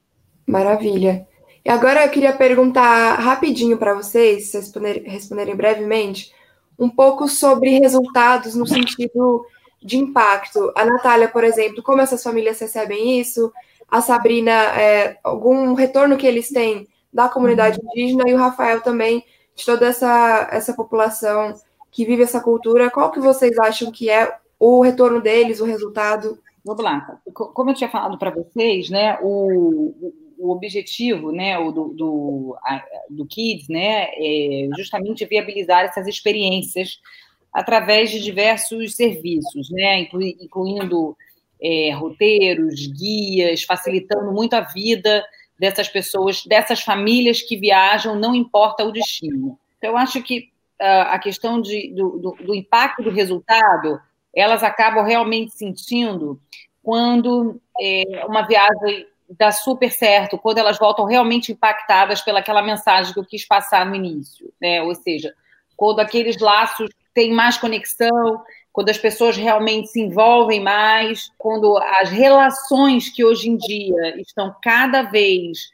Maravilha. 0.46 1.26
E 1.66 1.70
agora 1.72 2.06
eu 2.06 2.12
queria 2.12 2.32
perguntar 2.32 3.16
rapidinho 3.16 3.76
para 3.76 3.96
vocês, 3.96 4.52
se 4.52 4.62
vocês 4.62 5.04
responderem 5.04 5.56
brevemente, 5.56 6.32
um 6.78 6.88
pouco 6.88 7.28
sobre 7.28 7.80
resultados 7.80 8.54
no 8.54 8.68
sentido 8.68 9.44
de 9.82 9.98
impacto. 9.98 10.72
A 10.76 10.86
Natália, 10.86 11.28
por 11.28 11.44
exemplo, 11.44 11.82
como 11.82 12.02
essas 12.02 12.22
famílias 12.22 12.60
recebem 12.60 13.20
isso? 13.20 13.52
A 13.90 14.00
Sabrina, 14.00 14.52
é, 14.52 15.18
algum 15.24 15.74
retorno 15.74 16.18
que 16.18 16.28
eles 16.28 16.50
têm 16.50 16.88
da 17.12 17.28
comunidade 17.28 17.80
indígena 17.82 18.30
e 18.30 18.36
o 18.36 18.38
Rafael 18.38 18.82
também 18.82 19.24
de 19.56 19.66
toda 19.66 19.88
essa, 19.88 20.48
essa 20.52 20.74
população 20.74 21.56
que 21.90 22.06
vive 22.06 22.22
essa 22.22 22.42
cultura. 22.42 22.92
Qual 22.92 23.10
que 23.10 23.20
vocês 23.20 23.58
acham 23.58 23.92
que 23.92 24.08
é 24.08 24.38
o 24.60 24.84
retorno 24.84 25.20
deles, 25.20 25.60
o 25.60 25.66
resultado? 25.66 26.38
Vamos 26.64 26.84
lá. 26.84 27.20
Como 27.34 27.72
eu 27.72 27.76
tinha 27.76 27.90
falado 27.90 28.20
para 28.20 28.30
vocês, 28.30 28.90
né, 28.90 29.18
o, 29.22 30.14
o 30.46 30.52
objetivo 30.52 31.32
né, 31.32 31.58
do, 31.58 31.90
do, 31.90 32.58
do 33.10 33.26
Kids 33.26 33.68
né, 33.68 34.10
é 34.14 34.70
justamente 34.78 35.26
viabilizar 35.26 35.86
essas 35.86 36.08
experiências 36.08 37.00
através 37.52 38.12
de 38.12 38.20
diversos 38.20 38.96
serviços, 38.96 39.70
né, 39.72 40.08
incluindo 40.42 41.16
é, 41.62 41.92
roteiros, 41.94 42.86
guias, 42.88 43.64
facilitando 43.64 44.32
muito 44.32 44.54
a 44.54 44.62
vida 44.62 45.24
dessas 45.58 45.88
pessoas, 45.88 46.44
dessas 46.46 46.82
famílias 46.82 47.42
que 47.42 47.58
viajam, 47.58 48.20
não 48.20 48.36
importa 48.36 48.84
o 48.84 48.92
destino. 48.92 49.58
Então, 49.78 49.92
eu 49.92 49.98
acho 49.98 50.22
que 50.22 50.50
uh, 50.82 51.08
a 51.08 51.20
questão 51.20 51.62
de, 51.62 51.94
do, 51.94 52.18
do, 52.18 52.32
do 52.44 52.56
impacto 52.56 53.02
do 53.02 53.10
resultado, 53.10 54.00
elas 54.36 54.64
acabam 54.64 55.06
realmente 55.06 55.54
sentindo 55.54 56.40
quando 56.84 57.60
é, 57.82 58.26
uma 58.28 58.44
viagem 58.44 59.08
dá 59.30 59.52
super 59.52 59.92
certo 59.92 60.38
quando 60.38 60.60
elas 60.60 60.78
voltam 60.78 61.06
realmente 61.06 61.52
impactadas 61.52 62.22
pelaquela 62.22 62.62
mensagem 62.62 63.14
que 63.14 63.20
eu 63.20 63.26
quis 63.26 63.46
passar 63.46 63.86
no 63.86 63.96
início, 63.96 64.52
né? 64.62 64.82
Ou 64.82 64.94
seja, 64.96 65.34
quando 65.76 66.00
aqueles 66.00 66.40
laços 66.40 66.90
têm 67.14 67.34
mais 67.34 67.58
conexão, 67.58 68.44
quando 68.72 68.90
as 68.90 68.98
pessoas 68.98 69.38
realmente 69.38 69.88
se 69.88 70.02
envolvem 70.02 70.62
mais, 70.62 71.30
quando 71.38 71.78
as 71.78 72.10
relações 72.10 73.10
que 73.10 73.24
hoje 73.24 73.50
em 73.50 73.58
dia 73.58 74.20
estão 74.20 74.54
cada 74.62 75.04
vez 75.04 75.70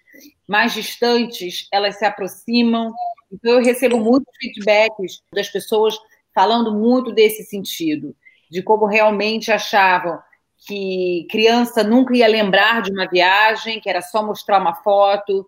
mais 0.48 0.74
distantes, 0.74 1.68
elas 1.72 1.98
se 1.98 2.06
aproximam. 2.06 2.94
Então 3.32 3.54
eu 3.54 3.64
recebo 3.64 3.98
muitos 3.98 4.34
feedbacks 4.40 5.22
das 5.34 5.50
pessoas 5.50 5.98
falando 6.34 6.74
muito 6.74 7.12
desse 7.12 7.44
sentido, 7.44 8.16
de 8.50 8.62
como 8.62 8.86
realmente 8.86 9.52
achavam 9.52 10.20
que 10.68 11.28
criança 11.30 11.84
nunca 11.84 12.16
ia 12.16 12.28
lembrar 12.28 12.82
de 12.82 12.92
uma 12.92 13.08
viagem, 13.08 13.80
que 13.80 13.90
era 13.90 14.02
só 14.02 14.24
mostrar 14.24 14.60
uma 14.60 14.76
foto, 14.76 15.48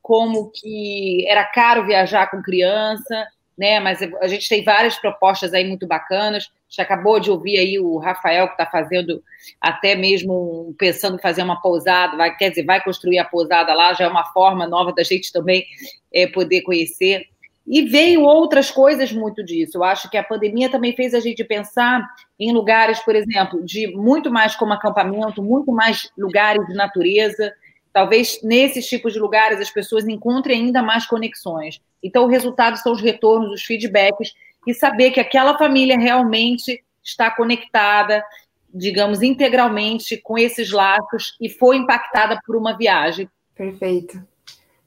como 0.00 0.50
que 0.50 1.26
era 1.28 1.44
caro 1.44 1.86
viajar 1.86 2.30
com 2.30 2.42
criança, 2.42 3.26
né? 3.56 3.80
Mas 3.80 4.00
a 4.20 4.26
gente 4.26 4.48
tem 4.48 4.64
várias 4.64 4.96
propostas 4.96 5.52
aí 5.52 5.66
muito 5.66 5.86
bacanas. 5.86 6.44
A 6.44 6.48
gente 6.68 6.80
acabou 6.80 7.20
de 7.20 7.30
ouvir 7.30 7.58
aí 7.58 7.78
o 7.78 7.98
Rafael 7.98 8.46
que 8.46 8.54
está 8.54 8.66
fazendo 8.66 9.22
até 9.60 9.94
mesmo 9.94 10.74
pensando 10.78 11.16
em 11.16 11.22
fazer 11.22 11.42
uma 11.42 11.60
pousada, 11.60 12.16
vai, 12.16 12.34
quer 12.36 12.50
dizer, 12.50 12.64
vai 12.64 12.82
construir 12.82 13.18
a 13.18 13.24
pousada 13.24 13.74
lá, 13.74 13.92
já 13.94 14.04
é 14.04 14.08
uma 14.08 14.24
forma 14.32 14.66
nova 14.66 14.92
da 14.92 15.02
gente 15.02 15.32
também 15.32 15.64
é, 16.12 16.26
poder 16.26 16.62
conhecer. 16.62 17.26
E 17.66 17.82
veio 17.82 18.22
outras 18.22 18.70
coisas 18.70 19.12
muito 19.12 19.44
disso. 19.44 19.78
Eu 19.78 19.84
acho 19.84 20.10
que 20.10 20.16
a 20.16 20.24
pandemia 20.24 20.70
também 20.70 20.94
fez 20.94 21.14
a 21.14 21.20
gente 21.20 21.44
pensar 21.44 22.06
em 22.38 22.52
lugares, 22.52 22.98
por 23.00 23.14
exemplo, 23.14 23.64
de 23.64 23.86
muito 23.94 24.30
mais 24.30 24.56
como 24.56 24.72
acampamento, 24.72 25.42
muito 25.42 25.70
mais 25.72 26.10
lugares 26.18 26.66
de 26.66 26.74
natureza. 26.74 27.52
Talvez 27.92 28.40
nesses 28.42 28.86
tipos 28.86 29.12
de 29.12 29.20
lugares 29.20 29.60
as 29.60 29.70
pessoas 29.70 30.06
encontrem 30.08 30.60
ainda 30.60 30.82
mais 30.82 31.06
conexões. 31.06 31.80
Então, 32.02 32.24
o 32.24 32.28
resultado 32.28 32.76
são 32.78 32.92
os 32.92 33.00
retornos, 33.00 33.52
os 33.52 33.62
feedbacks 33.62 34.34
e 34.66 34.74
saber 34.74 35.10
que 35.12 35.20
aquela 35.20 35.56
família 35.56 35.98
realmente 35.98 36.82
está 37.02 37.30
conectada, 37.30 38.24
digamos, 38.72 39.22
integralmente 39.22 40.16
com 40.16 40.38
esses 40.38 40.70
laços 40.70 41.36
e 41.40 41.48
foi 41.48 41.76
impactada 41.76 42.40
por 42.44 42.56
uma 42.56 42.76
viagem. 42.76 43.28
Perfeito. 43.54 44.22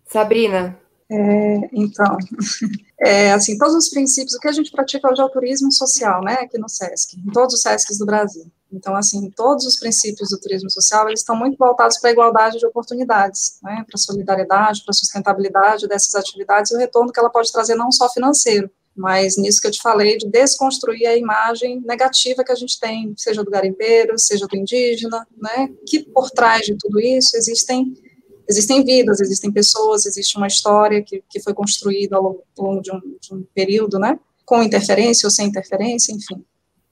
Sabrina, 0.04 0.78
é, 1.10 1.70
então, 1.72 2.18
é, 3.00 3.32
assim, 3.32 3.58
todos 3.58 3.76
os 3.76 3.90
princípios, 3.90 4.34
o 4.34 4.40
que 4.40 4.48
a 4.48 4.52
gente 4.52 4.72
pratica 4.72 5.10
hoje 5.10 5.22
é 5.22 5.24
o 5.24 5.30
turismo 5.30 5.72
social, 5.72 6.24
né, 6.24 6.34
aqui 6.42 6.58
no 6.58 6.68
SESC, 6.68 7.18
em 7.18 7.32
todos 7.32 7.56
os 7.56 7.62
SESCs 7.62 8.00
do 8.00 8.06
Brasil. 8.06 8.52
Então, 8.72 8.96
assim, 8.96 9.30
todos 9.32 9.66
os 9.66 9.78
princípios 9.78 10.30
do 10.30 10.40
turismo 10.40 10.70
social, 10.70 11.08
eles 11.08 11.22
estão 11.22 11.36
muito 11.36 11.58
voltados 11.58 12.00
para 12.00 12.10
a 12.10 12.14
igualdade 12.14 12.58
de 12.58 12.66
oportunidades, 12.66 13.60
né, 13.62 13.84
para 13.86 13.96
a 13.96 13.98
solidariedade, 13.98 14.84
para 14.84 14.92
a 14.92 14.96
sustentabilidade 14.96 15.88
dessas 15.88 16.16
atividades 16.16 16.72
e 16.72 16.76
o 16.76 16.80
retorno 16.80 17.12
que 17.12 17.20
ela 17.20 17.30
pode 17.30 17.52
trazer 17.52 17.76
não 17.76 17.92
só 17.92 18.10
financeiro, 18.10 18.70
mas 18.96 19.38
nisso 19.38 19.62
que 19.62 19.68
eu 19.68 19.72
te 19.72 19.82
falei, 19.82 20.18
de 20.18 20.28
desconstruir 20.28 21.06
a 21.06 21.16
imagem 21.16 21.82
negativa 21.86 22.44
que 22.44 22.52
a 22.52 22.56
gente 22.56 22.80
tem, 22.80 23.14
seja 23.16 23.44
do 23.44 23.52
garimpeiro, 23.52 24.18
seja 24.18 24.48
do 24.48 24.58
indígena, 24.58 25.28
né, 25.38 25.70
que 25.86 26.00
por 26.00 26.32
trás 26.32 26.66
de 26.66 26.76
tudo 26.78 27.00
isso 27.00 27.38
existem 27.38 27.94
existem 28.50 28.84
vidas, 28.84 29.20
existem 29.20 29.52
pessoas, 29.52 30.06
existe 30.06 30.38
uma 30.38 30.48
história 30.48 31.02
que, 31.02 31.24
que 31.30 31.40
foi 31.40 31.54
construída 31.54 32.18
ao 32.18 32.44
longo 32.58 32.82
de 32.82 32.92
um, 32.92 33.00
de 33.20 33.34
um 33.34 33.44
período, 33.54 34.00
né? 34.00 34.20
Com 34.46 34.62
interferência 34.62 35.28
ou 35.28 35.32
sem 35.32 35.48
interferência, 35.48 36.14
enfim. 36.14 36.44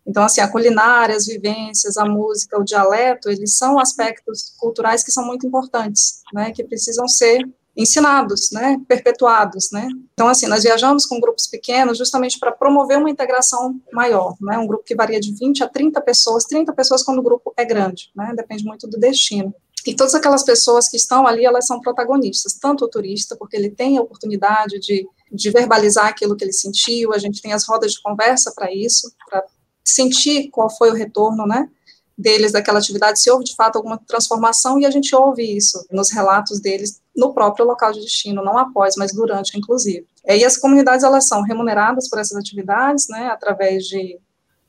Então, 0.05 0.23
assim, 0.23 0.41
a 0.41 0.47
culinária, 0.47 1.15
as 1.15 1.25
vivências, 1.25 1.97
a 1.97 2.05
música, 2.05 2.59
o 2.59 2.63
dialeto, 2.63 3.29
eles 3.29 3.55
são 3.55 3.79
aspectos 3.79 4.53
culturais 4.57 5.03
que 5.03 5.11
são 5.11 5.25
muito 5.25 5.47
importantes, 5.47 6.21
né? 6.33 6.51
Que 6.51 6.63
precisam 6.63 7.07
ser 7.07 7.41
ensinados, 7.75 8.51
né, 8.51 8.79
perpetuados, 8.87 9.69
né. 9.71 9.87
Então, 10.13 10.27
assim, 10.27 10.47
nós 10.47 10.63
viajamos 10.63 11.05
com 11.05 11.19
grupos 11.19 11.47
pequenos 11.47 11.97
justamente 11.97 12.39
para 12.39 12.51
promover 12.51 12.97
uma 12.97 13.09
integração 13.09 13.79
maior, 13.91 14.35
né, 14.39 14.57
um 14.57 14.67
grupo 14.67 14.83
que 14.83 14.95
varia 14.95 15.19
de 15.19 15.33
20 15.33 15.63
a 15.63 15.67
30 15.67 15.99
pessoas, 16.01 16.45
30 16.45 16.71
pessoas 16.73 17.03
quando 17.03 17.19
o 17.19 17.23
grupo 17.23 17.53
é 17.57 17.65
grande, 17.65 18.11
né, 18.15 18.33
depende 18.35 18.63
muito 18.63 18.87
do 18.87 18.99
destino. 18.99 19.53
E 19.85 19.95
todas 19.95 20.15
aquelas 20.15 20.43
pessoas 20.43 20.87
que 20.87 20.95
estão 20.95 21.27
ali, 21.27 21.45
elas 21.45 21.65
são 21.65 21.79
protagonistas, 21.79 22.53
tanto 22.53 22.85
o 22.85 22.87
turista, 22.87 23.35
porque 23.35 23.57
ele 23.57 23.69
tem 23.69 23.97
a 23.97 24.01
oportunidade 24.01 24.79
de, 24.79 25.05
de 25.31 25.51
verbalizar 25.51 26.07
aquilo 26.07 26.35
que 26.35 26.43
ele 26.43 26.53
sentiu, 26.53 27.13
a 27.13 27.17
gente 27.17 27.41
tem 27.41 27.53
as 27.53 27.65
rodas 27.65 27.93
de 27.93 28.01
conversa 28.01 28.53
para 28.55 28.73
isso, 28.73 29.11
para 29.29 29.43
sentir 29.83 30.49
qual 30.49 30.69
foi 30.69 30.89
o 30.89 30.93
retorno, 30.93 31.45
né, 31.45 31.69
deles 32.17 32.51
daquela 32.51 32.79
atividade, 32.79 33.19
se 33.19 33.29
houve 33.29 33.43
de 33.43 33.55
fato 33.55 33.75
alguma 33.75 33.97
transformação, 33.97 34.79
e 34.79 34.85
a 34.85 34.91
gente 34.91 35.13
ouve 35.15 35.43
isso 35.43 35.85
nos 35.91 36.11
relatos 36.11 36.61
deles 36.61 37.01
no 37.15 37.33
próprio 37.33 37.65
local 37.65 37.91
de 37.91 37.99
destino, 37.99 38.43
não 38.43 38.57
após, 38.57 38.95
mas 38.95 39.13
durante, 39.13 39.57
inclusive. 39.57 40.07
E 40.25 40.45
as 40.45 40.55
comunidades, 40.55 41.03
elas 41.03 41.27
são 41.27 41.41
remuneradas 41.41 42.07
por 42.09 42.19
essas 42.19 42.37
atividades, 42.37 43.07
né, 43.09 43.27
através 43.27 43.83
de 43.83 44.19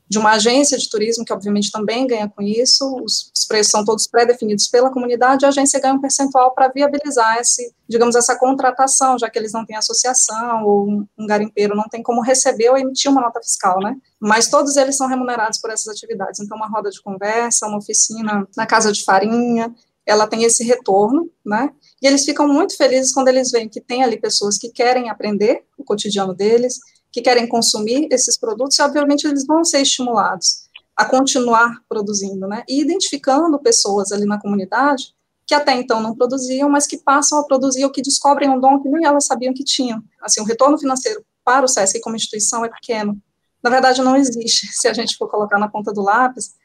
de 0.07 0.19
uma 0.19 0.33
agência 0.33 0.77
de 0.77 0.89
turismo, 0.89 1.25
que 1.25 1.33
obviamente 1.33 1.71
também 1.71 2.05
ganha 2.05 2.29
com 2.29 2.41
isso, 2.41 2.85
os, 3.03 3.31
os 3.35 3.45
preços 3.45 3.71
são 3.71 3.83
todos 3.83 4.07
pré-definidos 4.07 4.67
pela 4.67 4.91
comunidade, 4.91 5.45
a 5.45 5.49
agência 5.49 5.79
ganha 5.79 5.95
um 5.95 6.01
percentual 6.01 6.53
para 6.53 6.67
viabilizar 6.67 7.39
esse, 7.39 7.73
digamos, 7.87 8.15
essa 8.15 8.37
contratação, 8.37 9.17
já 9.17 9.29
que 9.29 9.39
eles 9.39 9.51
não 9.51 9.65
têm 9.65 9.75
associação, 9.75 10.63
ou 10.63 10.87
um, 10.87 11.07
um 11.17 11.25
garimpeiro 11.25 11.75
não 11.75 11.89
tem 11.89 12.03
como 12.03 12.21
receber 12.21 12.69
ou 12.69 12.77
emitir 12.77 13.09
uma 13.09 13.21
nota 13.21 13.41
fiscal, 13.41 13.79
né? 13.79 13.95
Mas 14.19 14.47
todos 14.47 14.75
eles 14.77 14.95
são 14.95 15.07
remunerados 15.07 15.59
por 15.59 15.71
essas 15.71 15.87
atividades. 15.87 16.39
Então, 16.39 16.55
uma 16.55 16.69
roda 16.69 16.89
de 16.89 17.01
conversa, 17.01 17.67
uma 17.67 17.77
oficina 17.77 18.47
na 18.55 18.65
casa 18.65 18.91
de 18.91 19.03
farinha, 19.03 19.73
ela 20.05 20.27
tem 20.27 20.43
esse 20.43 20.63
retorno, 20.63 21.29
né? 21.43 21.71
E 22.01 22.05
eles 22.05 22.23
ficam 22.23 22.47
muito 22.47 22.77
felizes 22.77 23.11
quando 23.11 23.27
eles 23.29 23.49
veem 23.49 23.67
que 23.67 23.81
tem 23.81 24.03
ali 24.03 24.19
pessoas 24.19 24.57
que 24.57 24.69
querem 24.69 25.09
aprender 25.09 25.63
o 25.77 25.83
cotidiano 25.83 26.33
deles, 26.33 26.79
que 27.15 27.21
querem 27.21 27.47
consumir 27.47 28.09
esses 28.11 28.37
produtos, 28.37 28.77
e 28.77 28.81
obviamente 28.81 29.25
eles 29.25 29.47
vão 29.47 29.63
ser 29.63 29.79
estimulados 29.79 30.65
a 30.97 31.05
continuar 31.05 31.81
produzindo, 31.87 32.45
né? 32.45 32.65
E 32.67 32.81
identificando 32.81 33.57
pessoas 33.57 34.11
ali 34.11 34.25
na 34.25 34.37
comunidade 34.37 35.15
que 35.47 35.53
até 35.53 35.73
então 35.75 36.01
não 36.01 36.13
produziam, 36.13 36.67
mas 36.67 36.85
que 36.85 36.97
passam 36.97 37.39
a 37.39 37.45
produzir 37.45 37.85
ou 37.85 37.89
que 37.89 38.01
descobrem 38.01 38.49
um 38.49 38.59
dom 38.59 38.81
que 38.81 38.89
nem 38.89 39.05
elas 39.05 39.25
sabiam 39.25 39.53
que 39.53 39.63
tinham. 39.63 40.03
Assim, 40.21 40.41
o 40.41 40.43
retorno 40.43 40.77
financeiro 40.77 41.23
para 41.41 41.63
o 41.63 41.69
SESC 41.69 42.01
como 42.01 42.17
instituição 42.17 42.65
é 42.65 42.69
pequeno. 42.69 43.17
Na 43.63 43.69
verdade, 43.69 44.01
não 44.01 44.17
existe. 44.17 44.67
Se 44.75 44.89
a 44.89 44.93
gente 44.93 45.15
for 45.15 45.29
colocar 45.29 45.57
na 45.57 45.69
ponta 45.69 45.93
do 45.93 46.01
lápis, 46.01 46.55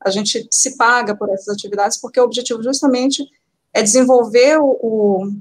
a 0.00 0.10
gente 0.10 0.44
se 0.50 0.76
paga 0.76 1.14
por 1.14 1.30
essas 1.30 1.54
atividades, 1.54 2.00
porque 2.00 2.18
o 2.18 2.24
objetivo 2.24 2.64
justamente 2.64 3.24
é 3.72 3.80
desenvolver 3.80 4.58
o, 4.58 4.76
o 4.82 5.32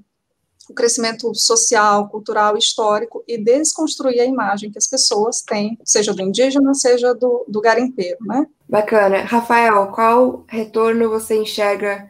o 0.69 0.73
crescimento 0.73 1.33
social, 1.33 2.07
cultural, 2.09 2.55
histórico 2.57 3.23
e 3.27 3.37
desconstruir 3.37 4.19
a 4.21 4.25
imagem 4.25 4.71
que 4.71 4.77
as 4.77 4.87
pessoas 4.87 5.41
têm, 5.41 5.77
seja 5.83 6.13
do 6.13 6.21
indígena, 6.21 6.73
seja 6.73 7.13
do, 7.13 7.45
do 7.47 7.59
garimpeiro, 7.59 8.17
né? 8.21 8.45
Bacana. 8.67 9.21
Rafael, 9.21 9.87
qual 9.87 10.45
retorno 10.47 11.09
você 11.09 11.35
enxerga 11.35 12.09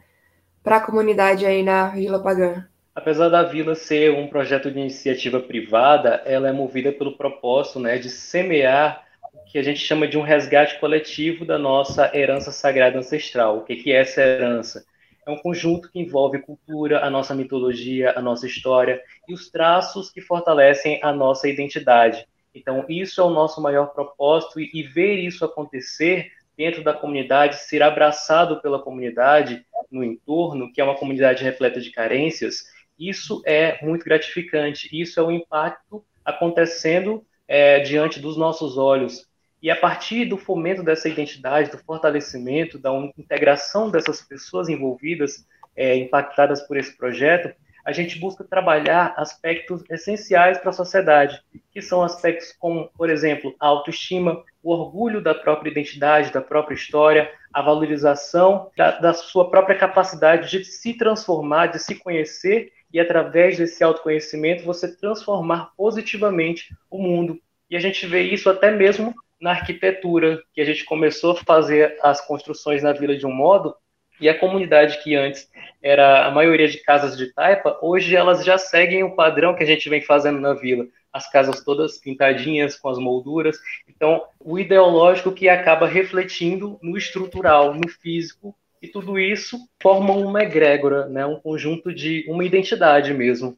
para 0.64 0.78
a 0.78 0.82
comunidade 0.82 1.46
aí 1.46 1.64
na 1.64 1.88
Vila 1.88 2.22
Pagã? 2.22 2.66
Apesar 2.94 3.30
da 3.30 3.44
vila 3.44 3.76
ser 3.76 4.12
um 4.12 4.28
projeto 4.28 4.70
de 4.70 4.78
iniciativa 4.78 5.40
privada, 5.40 6.22
ela 6.26 6.50
é 6.50 6.52
movida 6.52 6.92
pelo 6.92 7.16
propósito 7.16 7.80
né, 7.80 7.98
de 7.98 8.10
semear 8.10 9.06
o 9.34 9.46
que 9.46 9.58
a 9.58 9.64
gente 9.64 9.80
chama 9.80 10.06
de 10.06 10.18
um 10.18 10.22
resgate 10.22 10.78
coletivo 10.80 11.46
da 11.46 11.58
nossa 11.58 12.12
herança 12.14 12.52
sagrada 12.52 13.00
ancestral. 13.00 13.58
O 13.58 13.62
que 13.64 13.92
é 13.94 14.02
essa 14.02 14.22
herança? 14.22 14.86
É 15.30 15.32
um 15.32 15.38
conjunto 15.38 15.92
que 15.92 16.00
envolve 16.00 16.40
cultura, 16.40 17.06
a 17.06 17.10
nossa 17.10 17.36
mitologia, 17.36 18.14
a 18.16 18.22
nossa 18.22 18.48
história 18.48 19.00
e 19.28 19.34
os 19.34 19.48
traços 19.48 20.10
que 20.10 20.22
fortalecem 20.22 21.00
a 21.04 21.14
nossa 21.14 21.48
identidade. 21.48 22.28
Então, 22.54 22.84
isso 22.90 23.22
é 23.22 23.24
o 23.24 23.30
nosso 23.30 23.62
maior 23.62 23.94
propósito 23.94 24.60
e, 24.60 24.72
e 24.74 24.82
ver 24.82 25.20
isso 25.20 25.46
acontecer 25.46 26.32
dentro 26.58 26.84
da 26.84 26.94
comunidade, 26.94 27.58
ser 27.58 27.84
abraçado 27.84 28.60
pela 28.60 28.82
comunidade 28.82 29.64
no 29.92 30.04
entorno, 30.04 30.74
que 30.74 30.82
é 30.82 30.84
uma 30.84 30.98
comunidade 30.98 31.44
repleta 31.44 31.80
de 31.80 31.92
carências, 31.92 32.64
isso 32.98 33.44
é 33.46 33.80
muito 33.86 34.04
gratificante. 34.04 34.90
Isso 34.92 35.20
é 35.20 35.24
o 35.24 35.32
impacto 35.32 36.04
acontecendo 36.26 37.24
é, 37.48 37.80
diante 37.82 38.20
dos 38.20 38.36
nossos 38.36 38.80
olhos. 38.80 39.29
E 39.62 39.70
a 39.70 39.76
partir 39.76 40.26
do 40.26 40.38
fomento 40.38 40.84
dessa 40.84 41.10
identidade, 41.10 41.72
do 41.72 41.78
fortalecimento, 41.80 42.80
da 42.80 42.92
integração 43.18 43.92
dessas 43.92 44.22
pessoas 44.22 44.70
envolvidas, 44.70 45.46
é, 45.76 45.96
impactadas 45.96 46.62
por 46.62 46.78
esse 46.78 46.96
projeto, 46.96 47.54
a 47.86 47.92
gente 47.92 48.20
busca 48.20 48.44
trabalhar 48.44 49.14
aspectos 49.18 49.84
essenciais 49.90 50.58
para 50.58 50.70
a 50.70 50.74
sociedade, 50.74 51.42
que 51.72 51.82
são 51.82 52.04
aspectos 52.04 52.54
como, 52.60 52.90
por 52.96 53.10
exemplo, 53.10 53.56
a 53.60 53.68
autoestima, 53.68 54.44
o 54.62 54.72
orgulho 54.72 55.22
da 55.22 55.34
própria 55.34 55.72
identidade, 55.72 56.32
da 56.32 56.42
própria 56.42 56.76
história, 56.76 57.32
a 57.54 57.62
valorização 57.62 58.70
da, 58.78 59.00
da 59.00 59.14
sua 59.14 59.50
própria 59.50 59.78
capacidade 59.78 60.50
de 60.50 60.64
se 60.64 60.94
transformar, 60.94 61.68
de 61.68 61.80
se 61.80 61.96
conhecer 61.96 62.72
e, 62.94 63.00
através 63.00 63.58
desse 63.58 63.84
autoconhecimento, 63.84 64.66
você 64.66 64.96
transformar 64.96 65.72
positivamente 65.76 66.76
o 66.90 67.02
mundo. 67.02 67.40
E 67.70 67.76
a 67.76 67.80
gente 67.80 68.06
vê 68.06 68.22
isso 68.22 68.50
até 68.50 68.72
mesmo 68.72 69.16
na 69.40 69.52
arquitetura, 69.52 70.42
que 70.54 70.62
a 70.62 70.66
gente 70.66 70.86
começou 70.86 71.32
a 71.32 71.36
fazer 71.36 71.98
as 72.02 72.26
construções 72.26 72.84
na 72.84 72.94
vila 72.94 73.16
de 73.16 73.26
um 73.26 73.32
modo, 73.32 73.76
e 74.20 74.28
a 74.28 74.38
comunidade 74.38 75.02
que 75.02 75.16
antes 75.16 75.50
era 75.82 76.26
a 76.26 76.32
maioria 76.32 76.68
de 76.68 76.78
casas 76.80 77.18
de 77.18 77.34
taipa, 77.34 77.80
hoje 77.82 78.16
elas 78.16 78.44
já 78.44 78.58
seguem 78.58 79.04
o 79.04 79.16
padrão 79.16 79.56
que 79.56 79.64
a 79.64 79.66
gente 79.66 79.88
vem 79.90 80.02
fazendo 80.02 80.40
na 80.40 80.54
vila. 80.54 80.86
As 81.12 81.32
casas 81.32 81.64
todas 81.64 81.98
pintadinhas, 81.98 82.76
com 82.76 82.90
as 82.90 83.00
molduras. 83.00 83.58
Então, 83.88 84.24
o 84.40 84.60
ideológico 84.60 85.32
que 85.32 85.48
acaba 85.48 85.88
refletindo 85.88 86.78
no 86.84 86.98
estrutural, 86.98 87.74
no 87.74 87.88
físico, 87.88 88.54
e 88.82 88.88
tudo 88.88 89.18
isso 89.18 89.58
forma 89.82 90.14
uma 90.14 90.44
egrégora, 90.44 91.08
né? 91.08 91.26
um 91.26 91.40
conjunto 91.40 91.94
de 91.94 92.26
uma 92.28 92.46
identidade 92.46 93.14
mesmo. 93.14 93.58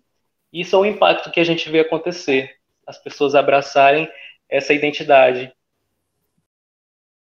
Isso 0.54 0.76
é 0.76 0.80
o 0.80 0.86
impacto 0.86 1.32
que 1.32 1.40
a 1.40 1.44
gente 1.44 1.70
vê 1.70 1.80
acontecer, 1.80 2.56
as 2.86 2.98
pessoas 3.02 3.36
abraçarem 3.36 4.10
essa 4.50 4.74
identidade. 4.74 5.52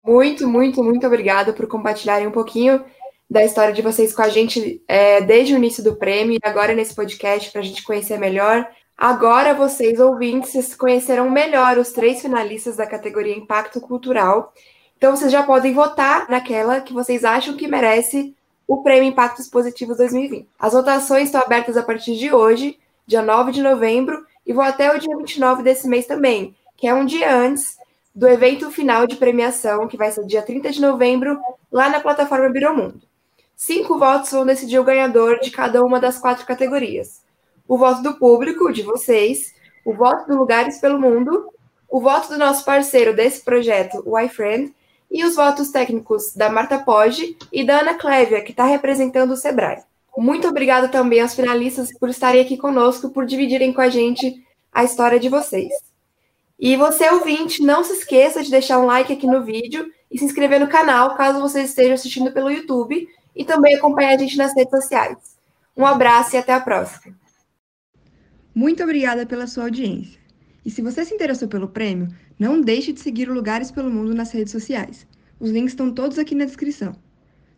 Muito, 0.07 0.47
muito, 0.47 0.81
muito 0.81 1.05
obrigada 1.05 1.51
por 1.51 1.67
compartilharem 1.67 2.27
um 2.27 2.31
pouquinho 2.31 2.81
da 3.29 3.43
história 3.43 3.73
de 3.73 3.81
vocês 3.81 4.15
com 4.15 4.21
a 4.21 4.29
gente 4.29 4.81
é, 4.87 5.19
desde 5.19 5.53
o 5.53 5.57
início 5.57 5.83
do 5.83 5.97
prêmio 5.97 6.35
e 6.35 6.39
agora 6.47 6.73
nesse 6.73 6.95
podcast 6.95 7.51
para 7.51 7.59
a 7.59 7.63
gente 7.63 7.83
conhecer 7.83 8.17
melhor. 8.17 8.65
Agora 8.97 9.53
vocês, 9.53 9.99
ouvintes, 9.99 10.73
conheceram 10.75 11.29
melhor 11.29 11.77
os 11.77 11.91
três 11.91 12.21
finalistas 12.21 12.77
da 12.77 12.87
categoria 12.87 13.35
Impacto 13.35 13.81
Cultural. 13.81 14.53
Então 14.97 15.13
vocês 15.13 15.29
já 15.29 15.43
podem 15.43 15.73
votar 15.73 16.29
naquela 16.29 16.79
que 16.79 16.93
vocês 16.93 17.25
acham 17.25 17.57
que 17.57 17.67
merece 17.67 18.33
o 18.65 18.81
Prêmio 18.81 19.09
Impactos 19.09 19.49
Positivos 19.49 19.97
2020. 19.97 20.47
As 20.57 20.71
votações 20.71 21.25
estão 21.25 21.41
abertas 21.41 21.75
a 21.75 21.83
partir 21.83 22.15
de 22.15 22.33
hoje, 22.33 22.79
dia 23.05 23.21
9 23.21 23.51
de 23.51 23.61
novembro, 23.61 24.25
e 24.45 24.53
vão 24.53 24.63
até 24.63 24.89
o 24.95 24.99
dia 24.99 25.17
29 25.17 25.63
desse 25.63 25.85
mês 25.85 26.07
também, 26.07 26.55
que 26.77 26.87
é 26.87 26.93
um 26.93 27.03
dia 27.03 27.35
antes 27.35 27.76
do 28.17 28.27
evento 28.27 28.71
final 28.71 29.06
de 29.06 29.15
premiação, 29.15 29.88
que 29.88 29.95
vai 29.95 30.12
ser 30.12 30.25
dia 30.25 30.41
30 30.41 30.71
de 30.71 30.82
novembro, 30.82 31.39
lá 31.71 31.88
na 31.88 31.99
plataforma 31.99 32.49
Biromundo. 32.49 32.99
Cinco 33.56 33.99
votos 33.99 34.32
vão 34.32 34.43
decidir 34.43 34.80
o 34.80 34.84
ganhador 34.84 35.39
de 35.39 35.51
cada 35.51 35.84
uma 35.84 35.99
das 35.99 36.17
quatro 36.17 36.43
categorias. 36.43 37.21
O 37.67 37.77
voto 37.77 38.01
do 38.01 38.15
público, 38.15 38.73
de 38.73 38.82
vocês, 38.82 39.53
o 39.86 39.93
voto 39.93 40.27
do 40.27 40.36
Lugares 40.36 40.80
pelo 40.80 40.99
Mundo, 40.99 41.53
o 41.88 42.01
voto 42.01 42.30
do 42.30 42.39
nosso 42.39 42.65
parceiro 42.65 43.15
desse 43.15 43.45
projeto, 43.45 44.01
o 44.03 44.19
iFriend, 44.19 44.73
e 45.12 45.23
os 45.23 45.36
votos 45.36 45.69
técnicos 45.69 46.34
da 46.34 46.49
Marta 46.49 46.80
Poggi 46.80 47.38
e 47.53 47.63
da 47.63 47.82
Ana 47.82 47.93
Clévia, 47.93 48.41
que 48.41 48.49
está 48.49 48.65
representando 48.65 49.30
o 49.30 49.38
Sebrae. 49.38 49.84
Muito 50.17 50.47
obrigada 50.47 50.88
também 50.88 51.21
aos 51.21 51.36
finalistas 51.36 51.95
por 51.99 52.10
estarem 52.10 52.41
aqui 52.41 52.58
conosco, 52.58 53.12
por 53.12 53.27
dividirem 53.27 53.71
com 53.71 53.82
a 53.82 53.89
gente 53.89 54.43
a 54.73 54.84
história 54.84 55.19
de 55.19 55.30
vocês. 55.30 55.87
E 56.59 56.75
você, 56.75 57.07
ouvinte, 57.09 57.61
não 57.61 57.83
se 57.83 57.93
esqueça 57.93 58.43
de 58.43 58.49
deixar 58.49 58.79
um 58.79 58.85
like 58.85 59.13
aqui 59.13 59.27
no 59.27 59.43
vídeo 59.43 59.91
e 60.09 60.17
se 60.17 60.25
inscrever 60.25 60.59
no 60.59 60.67
canal, 60.67 61.15
caso 61.15 61.39
você 61.39 61.61
esteja 61.61 61.93
assistindo 61.93 62.31
pelo 62.31 62.49
YouTube, 62.49 63.07
e 63.35 63.45
também 63.45 63.75
acompanhar 63.75 64.15
a 64.15 64.17
gente 64.17 64.37
nas 64.37 64.55
redes 64.55 64.71
sociais. 64.71 65.37
Um 65.75 65.85
abraço 65.85 66.35
e 66.35 66.39
até 66.39 66.53
a 66.53 66.59
próxima. 66.59 67.15
Muito 68.53 68.81
obrigada 68.81 69.25
pela 69.25 69.45
sua 69.45 69.65
audiência. 69.65 70.19
E 70.65 70.71
se 70.71 70.81
você 70.81 71.05
se 71.05 71.13
interessou 71.13 71.47
pelo 71.47 71.67
prêmio, 71.67 72.07
não 72.39 72.59
deixe 72.59 72.91
de 72.91 72.99
seguir 72.99 73.29
o 73.29 73.33
Lugares 73.33 73.69
pelo 73.69 73.91
Mundo 73.91 74.15
nas 74.15 74.31
redes 74.31 74.51
sociais. 74.51 75.05
Os 75.39 75.51
links 75.51 75.73
estão 75.73 75.93
todos 75.93 76.17
aqui 76.17 76.33
na 76.33 76.45
descrição. 76.45 76.95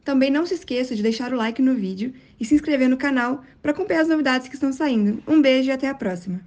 Também 0.04 0.30
não 0.30 0.46
se 0.46 0.56
esqueça 0.56 0.96
de 0.96 1.02
deixar 1.02 1.32
o 1.32 1.38
like 1.38 1.62
no 1.62 1.76
vídeo 1.76 2.14
e 2.38 2.44
se 2.44 2.56
inscrever 2.56 2.90
no 2.90 2.98
canal 2.98 3.42
para 3.62 3.72
acompanhar 3.72 4.02
as 4.02 4.08
novidades 4.10 4.50
que 4.50 4.56
estão 4.56 4.74
saindo. 4.74 5.24
Um 5.26 5.42
beijo 5.42 5.70
e 5.70 5.72
até 5.72 5.88
a 5.88 5.96
próxima! 5.96 6.42